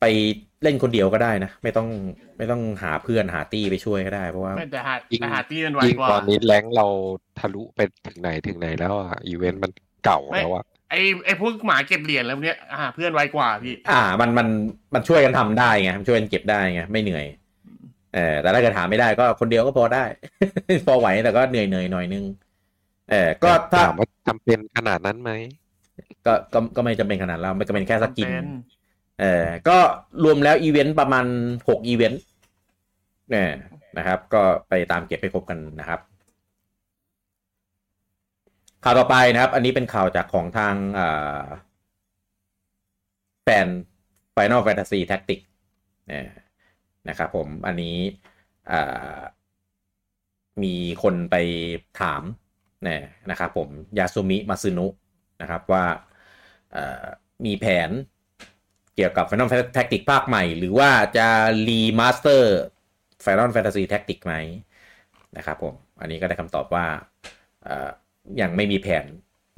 [0.00, 0.04] ไป
[0.62, 1.88] เล่นคนเดียวก็ได้นะ ไม่ต้อง
[2.38, 6.86] ไม่ต้องหาเพื่อนหาตี้ไปช่วยก็ได้เพราะว่าไม่แต่หายิ่งแต่หาที่มันไวยิ่งกว่าตอนนี้แรงค์เรา
[7.38, 9.70] ทะลุไปถึงไหนถึงไหนแล้วอะอีเวนต์มัน
[10.04, 10.94] เก่าไม่แล้วอะไอ
[11.24, 14.48] ไอพวกหมาเก็บเหรียญแล้วเนี้ยหาเพื่อนไวกว่าพี่ อ่า มันมัน
[14.94, 17.26] มันช่วยกันทำได้ไงมันช่วยกันเก็บได้ไงไม่เหนื่อย
[18.14, 20.04] เออแต่ถ้าเกิดหาไม่ได้ก็คนเดียวก็พอได้
[20.86, 22.24] พอไหวแต่ก็เหนื่อยเหนื่อยหน่อยนึง
[23.10, 25.30] เออก็ถ้าถามว่าจำเป็นขนาดนั้นไหม
[26.26, 28.46] ก็ก็ก็ไม่จำเป็นขนาดเราไม่จำเป็นแค่สกินเป็น
[29.20, 29.78] เออก็
[30.24, 31.26] รวมแล้วอีเวนต์ประมาณ
[31.68, 32.22] หกอีเวนต์
[33.30, 33.50] เนี่ย
[33.98, 36.00] นะครับ ก็ไปตามเก็บให้ครบกันนะครับ
[38.84, 41.44] ข่าวต่อไปนะครับ อันนี้เป็นข่าวจากของทางอ่า
[43.42, 43.68] แฟน
[44.34, 45.46] Final Fantasy Tactics
[46.08, 46.24] เนี่ย
[47.08, 47.96] นะครับผมอันนี้
[48.70, 49.20] อ่า
[50.62, 51.36] มีคนไป
[52.00, 52.22] ถาม
[52.84, 54.86] เนี่ยนะครับผมยาสุมิมาซึนุ
[55.40, 55.84] นะครับว่า
[57.44, 57.90] มีแผน
[58.96, 61.28] เกี่ยวกับ Final Fantasy Tactics ภาคใหม่ หรือว่าจะ
[61.68, 62.58] รีมาสเตอร์
[63.24, 64.34] Final Fantasy Tactics ไหม
[65.36, 66.86] นะครับผม อันนี้ก็ได้คำตอบว่า
[68.40, 69.04] ยังไม่มีแผน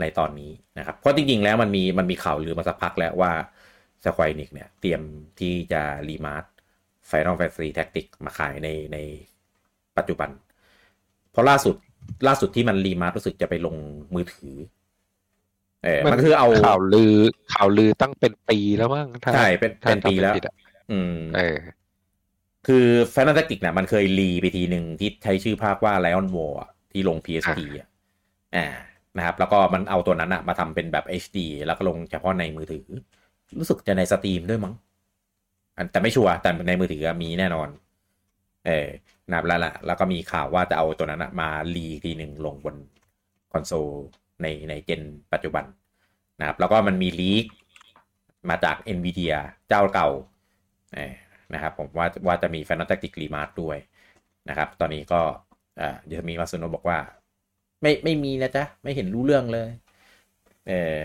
[0.00, 3.32] ในตอนนี้นะครับ เพราะจริงๆแล้วมันมีมันมีข่าวลือมาสักพักแล้วว่า
[4.04, 5.02] Square Enix เนี่ย เตรียม
[5.40, 6.44] ที่จะรีมาส
[7.10, 8.98] Final Fantasy Tactics มาขายในใน
[9.96, 10.30] ปัจจุบัน
[11.30, 11.76] เพราะล่าสุด
[12.26, 13.76] ล่าสุดที่มันรีมาสรู้สึกจะไปลง
[14.14, 14.56] มือถือ
[15.84, 17.14] เออมันคือเอาข่าวลือ
[17.54, 20.54] ข่าวลือตั้งเป็นปีแล้วมั้งถ้าใช่เป็นถ้าเป็นปีแล้วจำไม่ผิดอะ
[20.90, 21.56] อืม เออ
[22.66, 27.88] คือ Final Tactics เนี่ยมันเคยรีไปทีหนึ่งที่ใช้ชื่อภาคว่า Lion War อะที่ลง PSP อะ
[28.56, 28.66] อ่า
[29.16, 32.86] นะครับ แล้วก็มันเอาตัวนั้นอะมาทำเป็นแบบ HD แล้วก็ลงเฉพาะในมือถือ
[33.58, 34.74] รู้สึกจะในสตรีมด้วยมั้ง
[35.76, 37.68] อันแต่ไม่ชัวร์แต่ในมือถือมีแน่นอน
[38.66, 38.88] เออ
[39.28, 42.76] นะครับแล้วล่ะ แล้วก็มีข่าวว่าจะเอาตัวนั้นอะมารีทีหนึ่งลงบน
[43.52, 43.90] คอนโซล
[44.42, 45.64] ในในเจนปัจจุบัน
[46.40, 47.46] นะครับแล้วก็มันมีลีก
[48.50, 49.34] มาจาก NVIDIA
[49.68, 50.08] เจ้าเก่า
[51.54, 53.78] นะครับผมว่าว่าจะมี Final Tactics Remaster ด้วย
[54.48, 55.20] นะครับ ตอนนี้ก็
[56.06, 56.98] เดี๋ยวมี Matsuno บอกว่า
[57.82, 59.68] ไม่ไม่มีนะจ๊ะ ไม่เห็นรู้เรื่องเลย
[60.68, 60.98] เออ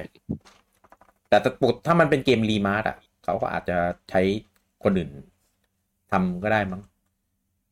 [1.29, 3.77] แต่ปุดถ้ามันเป็นเกม remaster อะเขาก็อาจจะ
[4.09, 4.21] ใช้
[4.83, 5.09] คนอื่น
[6.11, 6.81] ทำก็ได้มั้ง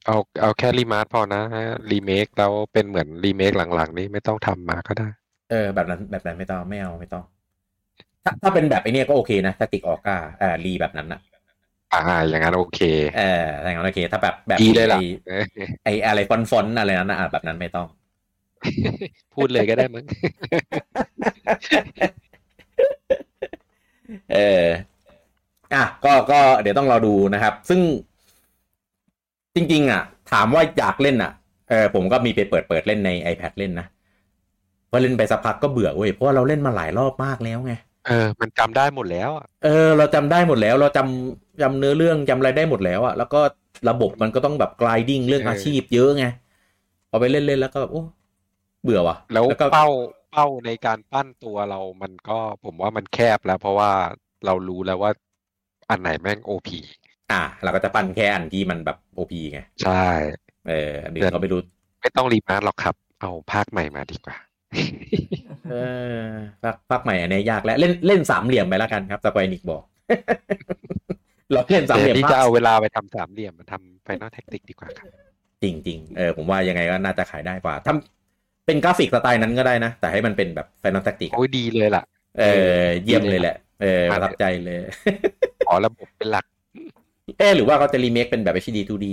[0.06, 1.42] เอาเอาแค่ remaster พอนะ
[1.92, 5.08] รีเมคแล้วเป็นเหมือนรีเมคหลังๆ นี้ไม่ต้องทำมาก็ได้
[5.50, 7.24] เออแบบนั้นแบบนั้นไม่ต้องไม่เอาไม่ต้อง
[8.24, 11.20] ถ้าถ้าเป็นแบบไอเนี้ยก็โอเคนะ Tactics Ogre อ่า re แบบนั้นอะ
[11.94, 12.80] อ่าอย่างนั้นโอเค
[13.18, 15.44] เออถ้าอย่างนั้นโอเค ถ้าแบบแบบดีเลยล่ะไอ้เออ
[15.84, 17.88] ไออะไรฟอนฟอนๆอะไรนั้นนะอะแบบนั้นไม่ต้อง
[19.36, 20.06] พูดเลยก็ได้มั้ง
[24.34, 24.66] เออ
[25.74, 27.80] อะก็ก็เดี๋ยวต้องรอดูนะครับ ซึ่ง
[29.56, 31.32] จริง ๆ อะ ถามว่าอยากเล่นอะ
[31.70, 33.95] เออผมก็มีไปเปิดเปิดเล่นใน iPad เล่นนะพ
[34.96, 37.74] อเล่นไปสักพักก็เบื่อเว้ยเพราะว่าเราเล่นมาหลายรอบมากแล้วไง
[38.08, 43.42] เออ มันจำได้หมดแล้วอะเออ เราจำได้หมดแล้ว เราจำจำเนื้อเรื่องจำอะไรได้หมดแล้วอะแล้วก็
[43.90, 46.26] ระบบมันก็ต้องแบบ gliding เรื่องอาชีพเยอะไง
[47.10, 48.04] พอไปเล่นเล่นๆแล้วก็แบบโอ้
[48.84, 49.88] เบื่อว่ะ แล้วก็เป้า
[50.32, 53.92] เป้าในการปั้นตัวเรามันก็ผมว่ามันแคบแล้ว เพราะว่า
[54.46, 55.12] เรารู้แล้วว่า
[55.90, 56.80] อันไหนแม่งโอพี
[57.32, 60.08] อะเราก็จะปั้นแค่อันที่มันแบบ OP ไง ใช่
[60.68, 61.60] เอออันอื่นก็ไม่รู้
[62.02, 64.36] ไม่ต้องรีมาร์หรอกครับ เอาภาคใหม่มาดีกว่า
[65.72, 65.76] เอ
[66.24, 66.26] อ
[66.64, 69.84] ภาคภาคใหม่อันนี้ยากแล้วเล่นเล่นสามเหลี่ยมไปแล้วกันครับ Square Enix บอก
[71.52, 75.08] เราเล่นสามเหลี่ยมแต่ที่ภาจะคเอาเวลาไปทำสามเหลี่ยมมาทำ Final Tactics ดีกว่าครับ
[75.64, 82.04] จริงจริงๆเออผมว่ายังไงก็น่าจะขายได้กว่าทำเป็นกราฟิกสไตล์นั้นก็ได้นะ แต่ให้มันเป็นแบบ Final Tactics โอ้ยดีเลยล่ะ
[82.40, 82.44] เอ
[82.80, 84.80] อ เยี่ยมเลยแหละ เออประทับใจเลย
[85.68, 86.46] ขอระบบเป็นหลัก
[87.40, 89.08] เออหรือว่าเขาจะรีเมคเป็นแบบ HD 2D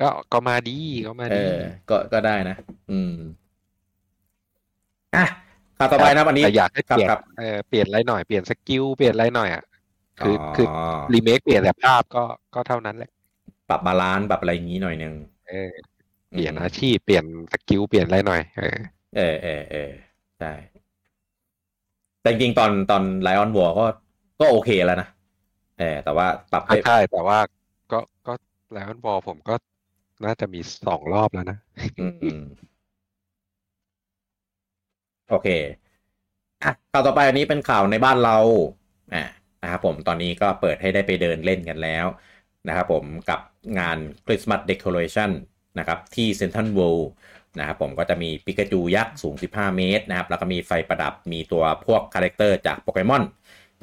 [0.00, 1.56] ก็ก็มาดีก็มาเอดีอ
[1.90, 2.56] ก็ก็ได้นะ
[2.90, 3.45] อืมอะ
[5.78, 9.62] ข่าวต่อไปนะวันนี้แต่อยากให้เปลี่ยนครับเออเปลี่ยนอะไรหน่อยเปลี่ยนสกิลเปลี่ยนอะไรหน่อยอะ
[10.20, 10.66] คืออ๋อคือ
[11.12, 12.24] รีเมคเปลี่ยนแต่ภาพก็
[12.54, 13.10] ก็เท่านั้นแหละ
[13.68, 15.14] ปรับบาลานซ์ปรับอะไรอย่างนี้หน่อยนึง
[15.48, 15.72] เออ
[16.30, 18.78] เปลี่ยนอาชีพเปลี่ยนสกิลเปลี่ยนอะไรหน่อย เออ
[19.16, 19.90] เออเออเออ
[20.38, 20.52] ใช่
[22.22, 23.86] แต่จริงๆตอนตอนไลออนวอก็
[24.40, 25.08] ก็โอเคแล้วนะ
[25.78, 27.38] เออแต่ว่าปรับให้ใช่แต่ว่า
[27.92, 28.32] ก็ก็
[28.72, 29.54] แล้วบอลผมก็
[30.24, 31.58] น่าจะมีสองรอบแล้วนะ
[32.00, 32.40] อืมอืม
[35.28, 35.48] โอเค
[36.62, 38.38] อะข่าวต่อไปอันนี้เป็นข่าวในบ้านเรา
[39.14, 39.24] อ่า
[39.62, 42.06] นะครับผมตอนนี้ก็เปิดให้ได้ไปเดินเล่นกันแล้ว
[42.68, 43.40] นะครับผมกับ
[43.78, 45.30] งาน Christmas Decoration
[45.78, 47.10] นะครับที่เซ็นทรัลเวิลด์
[47.58, 53.22] นะครับผมก็จะมีปิกาจูยักษ์สูง 15 เมตรนะครับแล้วก็มีไฟประดับมีตัวพวก character จากโปเกมอน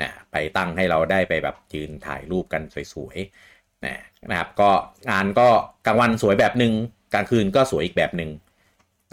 [0.02, 2.62] นะไปตั้งให้เราได้ไปแบบยืนถ่ายรูปกัน
[2.94, 3.96] สวยๆนะ
[4.30, 4.70] นะครับก็
[5.10, 5.50] งานก็
[5.86, 6.74] กลางวันสวยแบบหนึ่ง
[7.14, 8.30] กลางคืนก็สวยอีกแบบหนึ่ง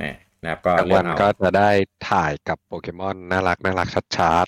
[0.02, 1.70] นะ นะครับก็กลางเลืวัอกนเอาก็จะได้
[2.10, 4.46] ถ่ายกับโปเกมอนน่ารักน่ารักชัด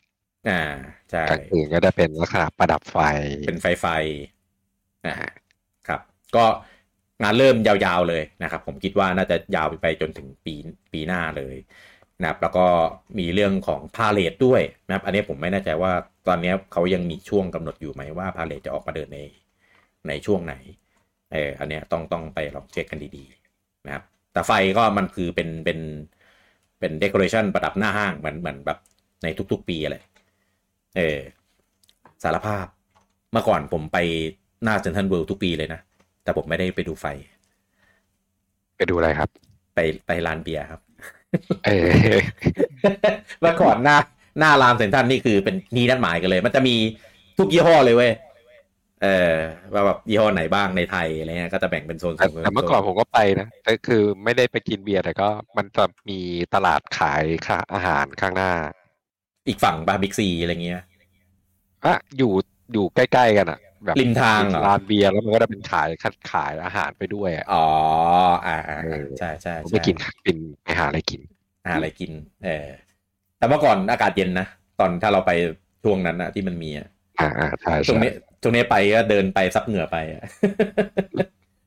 [0.51, 0.63] อ่า
[1.11, 2.99] ใช่ๆกลางคืนก็จะเป็นลักษณะประดับไฟ
[3.47, 3.87] เป็นไฟไฟ
[5.07, 5.15] อ่า
[5.89, 6.01] ครับ
[6.37, 6.45] ก็
[7.23, 10.55] งานเริ่มยาวๆเลยนะครับ ผมคิดว่าน่าจะยาวไปจนถึงปี
[10.93, 11.57] ปีหน้าเลย
[12.21, 12.67] นะครับแล้วก็
[13.19, 15.93] มีเรื่องของพาเลทด้วยนะครับ อันนี้ผมไม่แน่ใจว่า
[16.29, 19.21] ตอนนี้เขายังมีช่วงกำหนดอยู่ไหมว่าพาเลทจะออกมาเดินใน
[20.09, 20.55] ในช่วงไหน
[21.33, 25.79] เอออันเนี้ยต้องต้องไปลองเช็คกันดีๆนะครับ แต่ไฟก็มันคือเป็นเป็น
[26.79, 28.79] เป็นเด o อเรชันประดับหน้าห้างเหมือนเหมือนแบบ
[29.23, 29.97] ในทุกๆปีอะไร
[30.97, 31.19] เออ
[32.23, 32.67] สารภาพ
[33.33, 33.99] เมื่อก่อนผมไป
[34.65, 35.81] หน้าเซนทรัลเวิลด์ทุกปีเลยนะ
[36.25, 37.07] แต่ผมไม่ได้ไปดูไฟ
[38.77, 39.29] ไปดูอะไรครับ
[39.75, 40.81] ไปไปลานเบียร์ครับ
[41.67, 41.89] เออ
[43.41, 43.97] เมื่อก่อนหน้า
[44.39, 46.75] หน้าลานเซ็นทรัลนี่คือเป็นนี่นัดหมายกันเลย มันจะมี
[47.39, 48.13] ทุกยี่ห้อเลยเว้ย
[49.03, 49.35] เออ
[49.73, 56.21] ว่าแบบยี่ห้อไหนบ้างในไทยอะไรเงี้ยก็จะแบ่งเป็นโซนแต่โซนแต่เมื่อก่อนผมก็ไปนะแต่คือไม่ได้ไปกินเบียร์แต่ก็มันจะมี
[56.55, 58.53] ตลาดขายค่ะอาหารข้างหน้า
[59.49, 60.81] อีกฝั่งบาร์บิ๊กซีอะไรเงี้ย
[61.87, 62.33] อะอยู่
[62.73, 67.67] อยู่ใกล้ๆกันอะแบบริมทางเหรอร้านเบียร์แล้วมันก็จะเป็นขายคัดขายอาหารไปด้วยอะอ๋อ
[68.47, 69.97] อ่าอ่าเออใช่ใช่ผมใช่ไปกิน
[70.27, 71.21] กินไปหาอะไรกิน
[71.67, 72.13] หาอะไรกิน
[72.45, 72.67] เออ
[73.39, 74.47] แต่เมื่อก่อนอากาศเย็นนะ
[74.79, 75.33] ตอนถ้าเราไป
[75.85, 76.89] ช่วงนั้นนะที่มันมีอะ
[77.21, 79.97] อ่าอ่าใช่ช่วงนี้ช่วงนี้ไปก็เดินไปซับเหงื่อไป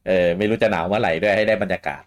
[0.07, 2.03] เออไม่รู้จะหนาวเมื่อไหร่ด้วยให้ได้บรรยากาศ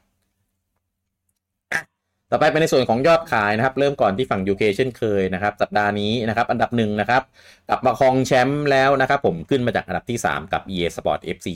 [2.30, 7.22] ต่อไปเป็นในส่วนของยอดขายนะครับ เริ่มก่อนที่ฝั่ง UK เช่นเคยนะครับ สัปดาห์นี้นะครับ อันดับหนึ่งนะครับ
[7.68, 11.48] กลับมาครองแชมป์แล้วนะครับ ผมขึ้นมาจากอันดับที่ 3 กับ EA Sport FC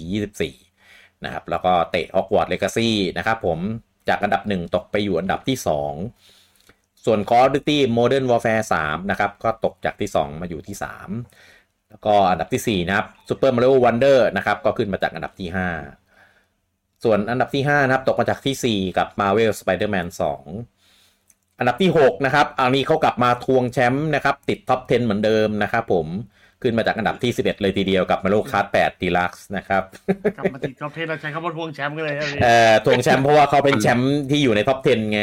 [0.59, 3.59] 24 นะครับ แล้วก็เตะ Hogwarts Legacy นะครับผม
[4.09, 5.57] จากอันดับ 1 ตกไปอยู่อันดับที่
[6.33, 11.52] 2 ส่วน Call of Duty Modern Warfare 3 นะครับ ก็ตกจากที่ 2 มาอยู่ที่ 3
[11.93, 15.49] แล้วก็อันดับที่ 4 นะครับ Super Mario Wonder นะครับ ก็ขึ้นมาจากอันดับที่
[16.27, 20.07] 5 ส่วนอันดับที่ 5 นะครับ ตกมาจากที่ 4 กับ Marvel Spider-Man
[20.83, 26.07] 2 อันดับที่ 6 นะครับ อันนี้เขากลับมาทวงแชมป์นะครับ ติดท็อป 10 เหมือนเดิมนะครับผม
[26.63, 29.83] ขึ้นมาจากอันดับที่ 11 เลยทีเดียวกับ Mario Kart 8 Deluxe นะครับ
[30.37, 35.23] กลับมาติดกอล์ฟเทนเราใช้คำว่าพวงแชมป์กันเลยครับพี่เอ่อทวงแชมป์เพราะว่าเขาเป็นแชมป์ที่อยู่ในท็อป 10 ไง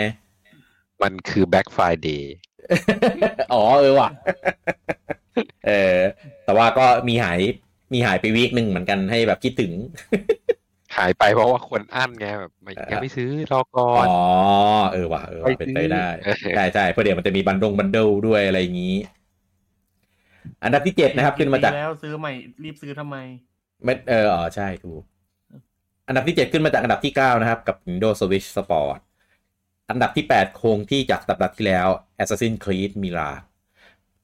[1.02, 2.24] มันคือ Black Friday
[3.54, 4.10] อ๋อเออว่ะ
[5.68, 5.98] เออ
[6.50, 7.40] แต่ว่าก็มีหาย
[7.94, 9.72] มีหายไปวีคหนึ่งเหมือนกันให้แบบคิดถึง
[10.98, 14.22] หายไปเพราะว่าคนอั้นไงแบบไม่ยังไม่ซื้อรอก่อนอ๋อ
[14.94, 18.96] เออว่ะเออว่ะเป็นไปได้เออใช่ใช่เพราะเดี๋ยวมันจะมีบันดงบันเดิลด้วยอะไรอย่างนี้
[20.64, 22.32] อันดับที่เจ็ดนะครับขึ้นมาจากแล้วซื้อใหม่
[22.64, 23.16] รีบซื้อทำไม
[23.84, 25.02] ไม่เอออ๋อใช่ถูก
[26.08, 29.00] อันดับที่เจ็ดขึ้นมาจากอันดับที่เก้านะครับ กับ Nintendo Switch Sport
[29.90, 31.88] อันดับที่แปดคงที่จากสัปดาห์ที่แล้ว
[32.22, 33.44] Assassin's Creed Mirage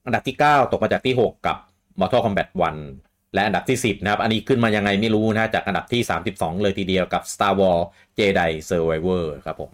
[0.05, 1.57] อันดับที่เก้าตกมาจากที่หกกับ
[1.99, 2.49] Mortal Kombat
[2.91, 6.01] 1 และอันดับที่สิบนะครับ อันนี้ขึ้นมายังไงไม่รู้นะจากอันดับที่
[6.33, 7.83] 32 เลยทีเดียวกับ Star Wars
[8.17, 9.73] Jedi Survivor ครับผม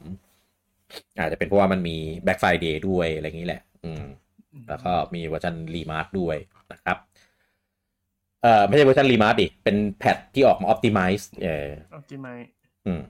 [1.18, 4.04] อาจจะเป็นเพราะว่ามันมี Black Friday ด้วย อะไรอย่างนี้แหละ อืม
[4.70, 6.36] แล้วก็มีเวอร์ชัน remaster ด้วย
[6.72, 6.98] นะครับ
[8.42, 12.28] เอ่อไม่ใช่เวอร์ชัน remaster ดิเป็น patch ที่ออกมา Optimize เออ Optimize
[12.88, 13.02] อืม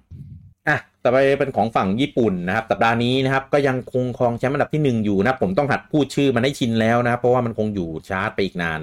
[0.67, 8.81] อะต่อไปเป็นของฝั่งญี่ปุ่นนะครับ สัปดาห์นี้นะครับ ก็ยังคงครองแชมป์อันดับที่หนึ่งอยู่นะผมต้องหัดพูดชื่อมันให้ชินแล้วนะเพราะว่ามันคงอยู่ชาร์ตไปอีกนาน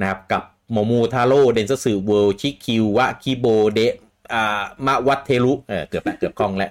[0.00, 0.42] นะครับ กับ
[0.72, 3.94] 桃太郎電鉄ワールド 地球は希望で
[4.34, 6.70] อ่า まわってるเออเกือบละเกือบคล่องแล้ว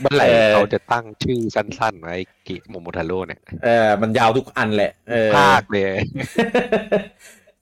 [0.00, 2.16] เมื่อไหร่เออเขาจะตั้งชื่อสั้นๆไว้
[2.48, 5.94] กิ Momotaro เนี่ยเออมันยาวทุกอันแหละเออภาคเลย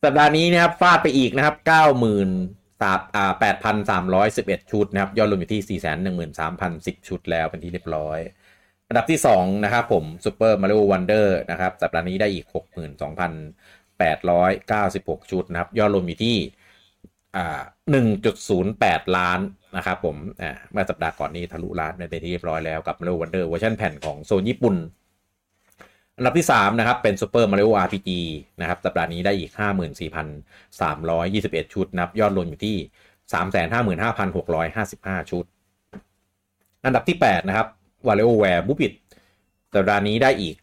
[0.03, 2.29] สัปดาห์นี้นะครับฟาดไปอีกนะครับเก้าหมื่น
[2.83, 8.19] สามอ่าแปดพันสามร้อยสิบเอ็ดชุดนะครับ ยอดรวมอยู่ที่สี่แสนหนึ่งหมื่นสามพันสิบชุดแล้วเป็นที่เรียบร้อย
[8.89, 13.33] อันดับที่สองนะครับผม Super Mario Wonder นะครับ สัปดาห์นี้ได้อีกหกหมื่นสองพัน
[13.99, 16.37] แปดร้อยเก้าสิบหกชุดนะครับ ยอดรวมอยู่ที่
[17.37, 17.61] อ่า
[17.91, 19.41] หนึ่งจุดศูนย์แปดล้าน
[19.77, 24.77] นะครับผมอ่าเมื่อสัปดาห์ก่อนนี้ทะลุล้านเป็นที่เรียบร้อยแล้วกับ Mario Wonder เวอร์ชันแผ่นของโซนญี่ปุ่น
[26.17, 28.11] อันดับที่ 3 นะครับ เป็น Super Mario RPG
[28.61, 29.51] นะครับ สัปดาห์นี้ได้อีก
[31.63, 32.77] 54,321 ชุดนับยอดรวมอยู่ที่
[34.03, 35.45] 355,655 ชุด
[36.85, 37.67] อันดับที่ 8 นะครับ
[38.07, 38.93] WarioWare b u b i t
[39.75, 40.57] สัปดาห์นี้ได้อีก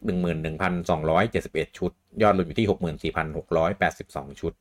[0.66, 1.90] 11,271 ชุด
[2.22, 2.66] ยอดรวมอยู่ที่
[4.32, 4.52] 64,682 ชุด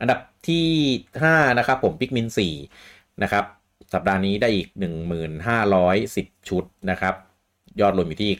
[0.00, 0.66] อันดับที่
[1.12, 2.28] 5 นะครับ ผม Pikmin
[2.74, 3.44] 4นะครับ
[3.94, 4.68] สัปดาห์นี้ได้อีก
[5.38, 7.14] 1,510 ชุดนะครับ
[7.80, 8.30] ยอดรวมอยู่ที่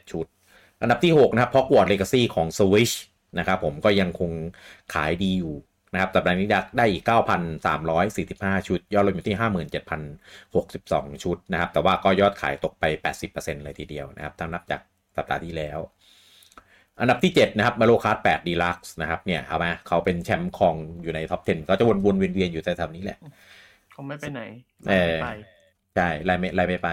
[0.00, 0.26] 965,317 ชุด
[0.80, 2.94] อันดับที่ 6 นะครับ Hogwarts Legacy ของ Switch
[3.38, 4.30] นะครับผมก็ยังคง
[4.94, 5.54] ขายดีอยู่
[5.92, 6.48] นะครับสัปดาห์นี้
[6.78, 7.04] ได้อีก
[7.66, 9.36] 9,345 ชุด ยอดรวมอยู่ที่
[10.52, 12.84] 57,062 ชุดนะครับ แต่ว่าก็ยอดขายตกไป
[13.24, 14.80] 80%เลยทีเดียวนะครับถ้านับจาก
[15.16, 15.78] สัปดาห์ที่แล้ว
[17.00, 23.18] อันดับที่ 7 นะครับมาโลคาร์ด8 Deluxe นะครับ เนี่ยเอามาเขาเป็นแชมป์ของอยู่ในท็อป 10 ก็จะวนๆเวียนๆอยู่แถวๆนี้แหละ
[23.92, 24.42] เขาไม่ไปไหน
[24.90, 25.28] เออไป
[25.98, 26.90] ใช่ไล่ไม่ไล่ไม่ไป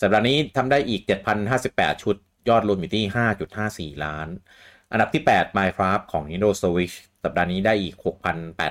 [0.00, 1.02] สัปดาห์นี้ทำได้อีก
[1.52, 2.16] 7,058 ชุด
[2.48, 3.04] ยอดรวมอยู่ที่
[3.94, 4.28] 5.54 ล้าน
[4.92, 7.94] อันดับที่ 8 Minecraft ของ Nintendo Switch สัปดาห์นี้ได้อีก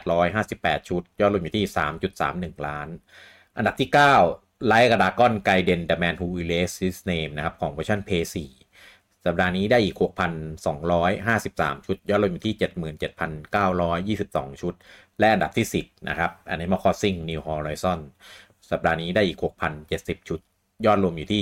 [0.08, 1.66] 6,858 ชุด ยอดรวมอยู่ที่
[2.16, 2.88] 3.31 ล้าน
[3.58, 3.90] อันดับที่
[4.30, 8.38] 9 Like a Dragon Gaiden The Man Who Erased His Name นะครับของเวอร์ชัน PS4
[9.26, 9.96] สัปดาห์นี้ได้อีก
[10.72, 12.56] 6,253 ชุด ยอดรวมอยู่ที่
[13.38, 14.74] 77,922 ชุด
[15.20, 18.00] และอันดับที่ 10 นะครับ Animal Crossing New Horizon
[18.74, 19.40] สัปดาห์นี้ได้อีก
[19.84, 20.40] 6,070 ชุด
[20.86, 21.42] ยอดรวมอยู่ที่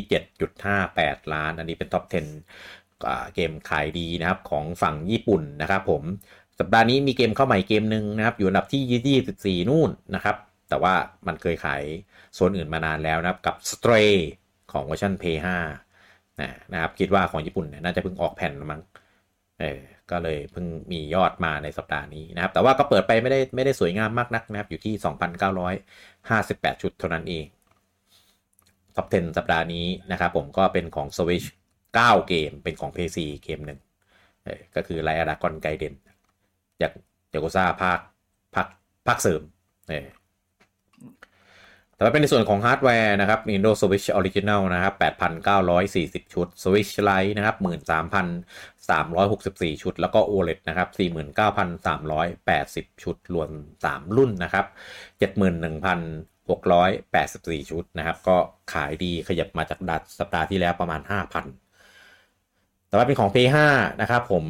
[0.65, 6.03] 7.58 ล้าน อันนี้เป็นท็อป 10 เกมขายดีนะครับของฝั่งญี่ปุ่นนะครับผม
[6.59, 10.35] สัปดาห์นี้มีเกมเข้าใหม่เกมหนึ่งนะครับ อยู่อันดับที่ 24 นู่นนะครับ
[10.69, 10.93] แต่ว่า
[11.27, 11.83] มันเคยขาย
[12.33, 14.13] โซนอื่นมานานแล้วนะครับ กับ Stray
[14.71, 15.37] ของเวอร์ชัน Play
[15.89, 18.81] 5นะนะครับ คิดว่าของญี่ปุ่นน่าจะเพิ่งออกแผ่นมั้ง
[19.61, 19.79] เออ
[20.11, 24.93] ก็เลยเพิ่งมียอดมาในสัปดาห์นี้นะครับ แต่ว่าก็เปิดไปไม่ได้ไม่ได้สวยงามมากนักนะครับ อยู่ที่
[26.09, 27.45] 2,958 ชุดเท่านั้นเอง
[28.95, 31.47] ท็อป 10 สัปดาห์นี้นะครับผมก็เป็นของ Switch
[31.87, 33.79] 9 เกมเป็นของ PC เกมหนึ่ง
[34.75, 35.93] ก็คือ Like a Dragon Gaiden
[36.81, 36.91] จาก
[37.33, 37.99] Yakuza ภาค
[38.55, 38.67] ภาค
[39.07, 39.41] ภาคเสริม
[39.89, 40.07] เออ
[42.01, 44.93] แต่ว่าเป็นในส่วนของฮาร์ดแวร์นะครับ Nintendo Switch Original นะครับ
[45.63, 47.55] 8,940 ชุด Switch Lite นะครับ
[48.87, 53.49] 13,364 ชุด แล้วก็ OLED นะครับ 49,380 ชุด รวม
[53.85, 54.65] 3 รุ่นนะครับ
[55.19, 58.37] 71,000 684 ชุดนะครับ ก็
[58.73, 61.60] ขายดีขยับมาจากดัดสัปดาห์ที่แล้วประมาณ 5,000
[62.91, 63.57] แต่ว่าเป็นของ PS5
[64.01, 64.45] นะครับผม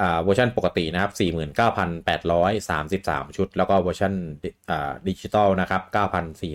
[0.00, 4.12] อ่าเวอร์ชันปกตินะครับ 49,833 ชุด แล้วก็เวอร์ชัน
[4.70, 5.82] อ่าดิจิตอลนะครับ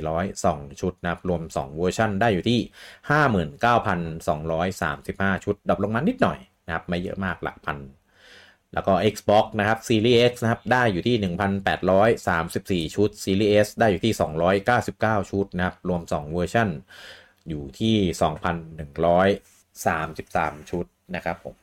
[0.03, 2.59] 9,402 ชุดนะครับ รวม 2 เวอร์ชันได้อยู่ที่
[5.37, 7.77] 59,235 ชุด drop ลงมานิดหน่อยนะครับ ไม่เยอะมากหลักพัน
[8.73, 11.15] แล้วก็ Xbox นะครับ Series X นะครับ ได้อยู่ที่
[12.85, 14.13] 1,834 ชุด Series S ได้อยู่ที่
[14.71, 16.69] 299 ชุดนะครับ รวม 2 เวอร์ชัน
[17.49, 17.95] อยู่ที่
[19.35, 21.55] 2,133 ชุด นะครับผม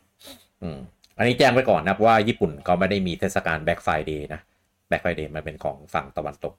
[0.62, 0.78] อืม
[1.18, 4.40] อันนี้แจ้งไว้ก่อนนะครับว่าญี่ปุ่นเขาไม่ได้มีเทศกาล Black Friday นะ
[4.88, 6.54] Black Friday มันเป็นของฝั่งตะวันตก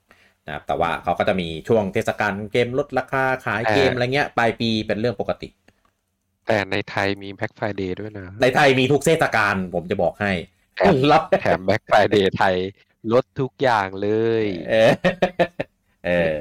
[0.47, 5.49] นะครับแต่ว่าเขาก็จะมีช่วงเทศกาลเกมลดราคาขายเกมอะไรเงี้ยปลายปีเป็นเรื่องปกติ
[6.47, 10.31] แต่ในไทยมี Black Friday ด้วยนะ ในไทยมีทุกเทศกาลผมจะบอกให้
[10.77, 12.55] แถมรับแถมแบ็กไฟเดย์ไทย
[13.13, 14.09] ลดทุกอย่างเล
[14.43, 14.91] ย เออ
[16.05, 16.35] เออ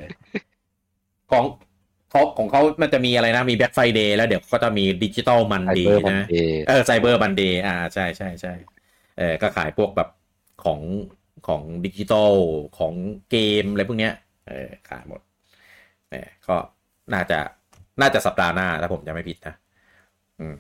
[1.31, 1.45] ของ
[2.11, 8.53] เขาของเขามันจะมีอะไรนะ มีแบ็ k ไฟเดย์แล้วเดี๋ยวก็จะมีดิจิตอลมันไซเดเบอย์ร์มันนะเดย์เออไซเบอร์บันเดย์อ่าใช่ใช่ใช่
[9.19, 10.09] เออก็ขายพวกแบบ
[10.65, 10.81] ของ
[11.49, 12.33] ของดิจิตอล
[12.79, 12.95] ของ
[13.31, 14.15] เกมอะไรพวกเนี้ย
[14.49, 15.21] เออขายหมด
[16.11, 16.57] เออก็
[17.15, 17.39] น่าจะ
[18.01, 19.55] น่าจะสัปดาห์หน้าถ้าผมจะไม่ผิดนะ
[20.41, 20.57] อืม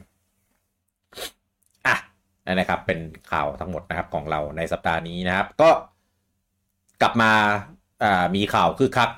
[1.86, 1.96] อะ
[2.46, 2.98] นั่นนะครับ เป็น
[3.30, 5.70] ข่าวทั้งหมดนะครับของเราในสัปดาห์นี้นะครับ ก็
[7.02, 7.32] กลับมา
[8.04, 9.10] อ่ามีข่าวคือคัก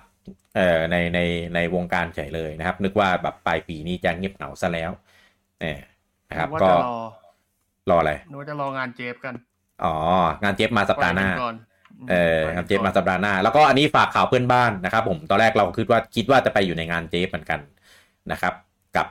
[0.57, 1.21] เอ่อในใน
[1.55, 4.91] ในวงการเฉยเลยนะครับ นึกว่าแบบปลายปีนี้จะเงียบเหงาซะแล้ว
[5.61, 5.79] เนี่ย
[6.31, 6.97] นะครับว่าก็จะรอ
[7.91, 9.35] รออะไรนึกว่าจะรองานเจฟกัน
[9.85, 9.95] อ๋อ
[10.43, 11.57] งานเจฟมาสัปดาห์หน้าปล่อยกัก่อน
[12.11, 17.61] เออปล่ยงานเจฟก่มาสัปดาห์หน้า แล้วก็อันนี้ฝากข่าวเพื่อนบ้านนะครับ ผมตอนแรกเราคิดว่าคิดว่าจะไปอยู่ในงานเจฟเหมือนกัน
[18.33, 18.55] นะครับ
[18.97, 19.07] กับ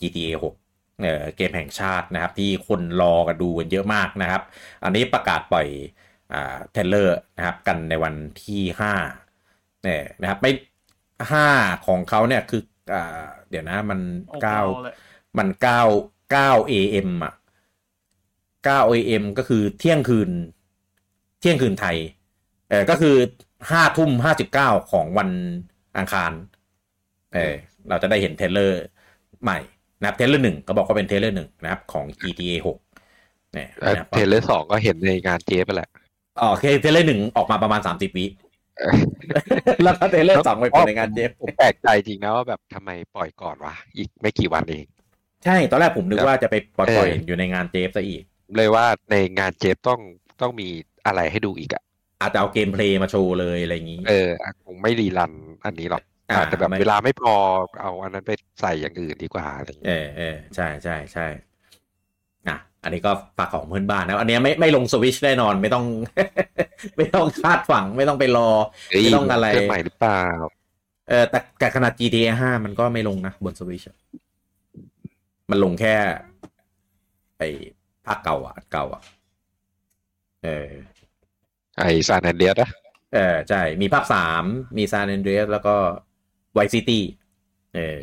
[0.00, 4.42] GTA 6เออเกมแห่งชาตินะครับ ที่คนรอกันดูกันเยอะมากนะครับ
[4.84, 5.66] อันนี้ประกาศปล่อย
[6.32, 8.14] อ่าเทเลอร์นะครับ กันในวัน
[8.44, 8.94] ที่ห้า
[9.82, 10.52] เนี่ยนะครับไม่
[11.30, 11.46] ห้า
[11.86, 12.62] ของเขาเนี่ยคือ
[12.94, 14.94] อ่าเดี๋ยวนะมันโอ้เก้าเลย
[15.38, 15.82] มันเก้า
[16.32, 17.34] เก้า AM อะ
[18.64, 20.30] เก้า AM ก็คือเที่ยงคืน
[21.40, 21.96] เที่ยงคืนไทย
[22.70, 23.16] เออก็คือ
[23.70, 25.30] ห้าทุ่มห้าสิบเก้าของวัน
[25.98, 26.32] อังคาร
[27.34, 27.54] เออ
[27.88, 28.82] เราจะได้เห็น trailer
[29.42, 29.58] ใหม่
[30.00, 32.78] นะครับ trailer หนึ่งก็บอกว่าเป็น trailer หนึ่งนะครับ ของ GTA หก
[33.54, 35.90] เนี่ยเอ่อนะครับ trailer สองก็เห็นในงาน Geoff ไปแหละ
[36.40, 38.26] อ๋อโอเค trailer หนึ่งออกมาประมาณสามสิบวิ
[39.84, 44.86] แล้วก็ trailer สองไปเป็นในงาน Geoff ผมแปลกใจจริงนะว่าแบบทำไมปล่อยก่อนวะอีกไม่กี่วันเอง
[45.44, 48.22] ใช่ตอนแรกผมนึกว่าจะไปปล่อยเออๆอยู่ในงาน Geoff ซะอีก
[48.56, 50.00] เลยว่าในงาน Geoff ต้อง
[50.40, 50.68] ต้องมี
[51.06, 51.82] อะไรให้ดูอีกอะ
[52.20, 54.30] อาจจะเอาเกมเพลย์มาโชว์เลยอะไรอย่างนี้ เออ
[54.64, 55.32] คงไม่รีรัน
[55.64, 57.34] อันนี้หรอกอ่าอาจจะแบบไม่เวลาไม่พอ
[57.80, 61.26] เอาอันนั้นไปใส่อย่างอื่นดีกว่าอะไรอย่างเอเงี้ยอเออใช่ใช่ใช่
[62.86, 65.84] อะอันนี้ก็ฝากของเพื่อนบ้านนะ อันเนี้ยไม่ไม่ลงสวิชแน่นอนไม่ต้อง
[66.96, 68.50] ไม่ต้องคาดฝังไม่ต้องไปรอ
[68.90, 70.24] เฮ้ยไม่ต้องอะไรเครื่องใหม่หรือเปล่า
[71.08, 73.82] เออแต่แต่ขนาด GTA 5 มันก็ไม่ลงนะ บนสวิช
[75.50, 75.94] มันลงแค่
[77.38, 77.42] ไอ
[78.06, 79.02] ภาคเก่าอะอันเก่าอะ
[80.44, 80.70] เออ
[81.78, 82.70] ไอ San Andreas อะ
[83.14, 84.42] เออ ใช่ มีภาคสาม
[84.76, 85.74] มี San Andreas แล้วก็
[86.52, 87.04] Vice City
[87.74, 88.00] เออ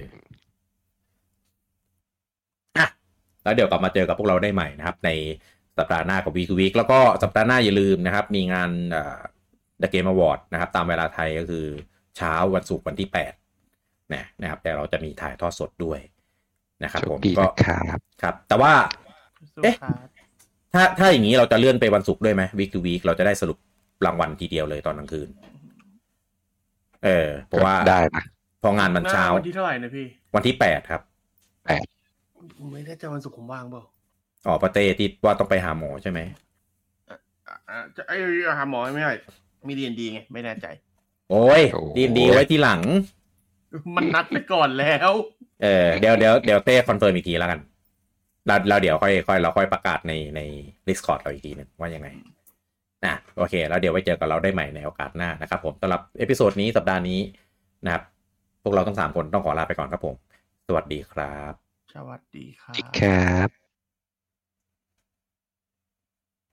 [2.77, 2.87] อะ
[3.43, 5.09] แล้วเดี๋ยวกลับมาเจอกับพวกเราได้ใหม่นะครับ ใน
[5.77, 9.19] สัปดาห์หน้ากับวีควีคแล้วก็สัปดาห์หน้าอย่าลืมนะครับ มีงานเอ่อ
[9.81, 11.65] The Game Award นะครับ ตามเวลาไทยก็คือ
[12.17, 13.33] เช้าวันศุกร์วันที่แปด
[14.13, 15.99] นะนะครับ แต่เราจะมีถ่ายทอดสดด้วย
[16.83, 17.45] นะครับโชผคมดีก็
[17.85, 18.73] นะครับครับ แต่ว่า
[19.55, 20.09] สู้เอ๊ะครับ
[20.73, 23.57] ถ้าถ้าอย่างนี้เราจะเลื่อนไปวันศุกร์ด้วยไหมวีค to วีคเราจะได้สรุป
[24.05, 25.29] รางวัลทีเดียวเลยตอนกลางคืน
[27.03, 28.23] เออเพราะว่าได้นะ
[28.63, 31.01] พองานมันเช้าวันที่เท่าไหร่นะพี่ วันที่แปดครับ
[32.57, 33.83] ผมไม่แน่ใจวันศุกร์ผมว่างเปล่า
[34.47, 36.19] อ๋อประเต้ที่ว่าต้องไปหาหมอใช่ไหม
[37.09, 37.17] อะ
[37.69, 38.15] อะจะไอ้
[38.57, 39.11] หาหมอไม่ได้
[39.67, 40.67] มีเรียนดีไงไม่แน่ใจ
[41.29, 42.81] โอ้ยโอ้ดีดีไว้ที่หลัง
[43.95, 45.11] มันนัดไปก่อนแล้ว
[45.63, 47.59] เออเดี๋ยวเดี๋ยวเดี๋ยวเต้ confirm อีกทีแล้วกัน
[48.47, 50.41] เราเราเดี๋ยวค่อยค่อยเราค่อยประกาศในใน
[50.87, 52.07] Discord เราอีกทีหนึงว่ายังไง
[53.05, 57.19] นะโอเค แล้วเดี๋ยวไว้เจอกับเราได้ใหม่ในโอกาสหน้านะครับผมสำหรับ episode นี้สัปดาห์นี้
[57.85, 58.03] นะครับ
[58.63, 60.15] พวกเราทั้งสามคนต้องขอลาไปก่อนครับผม
[60.67, 61.62] สวัสดีครับ
[61.93, 63.13] สวัสดีครับ ครั
[63.47, 63.62] บ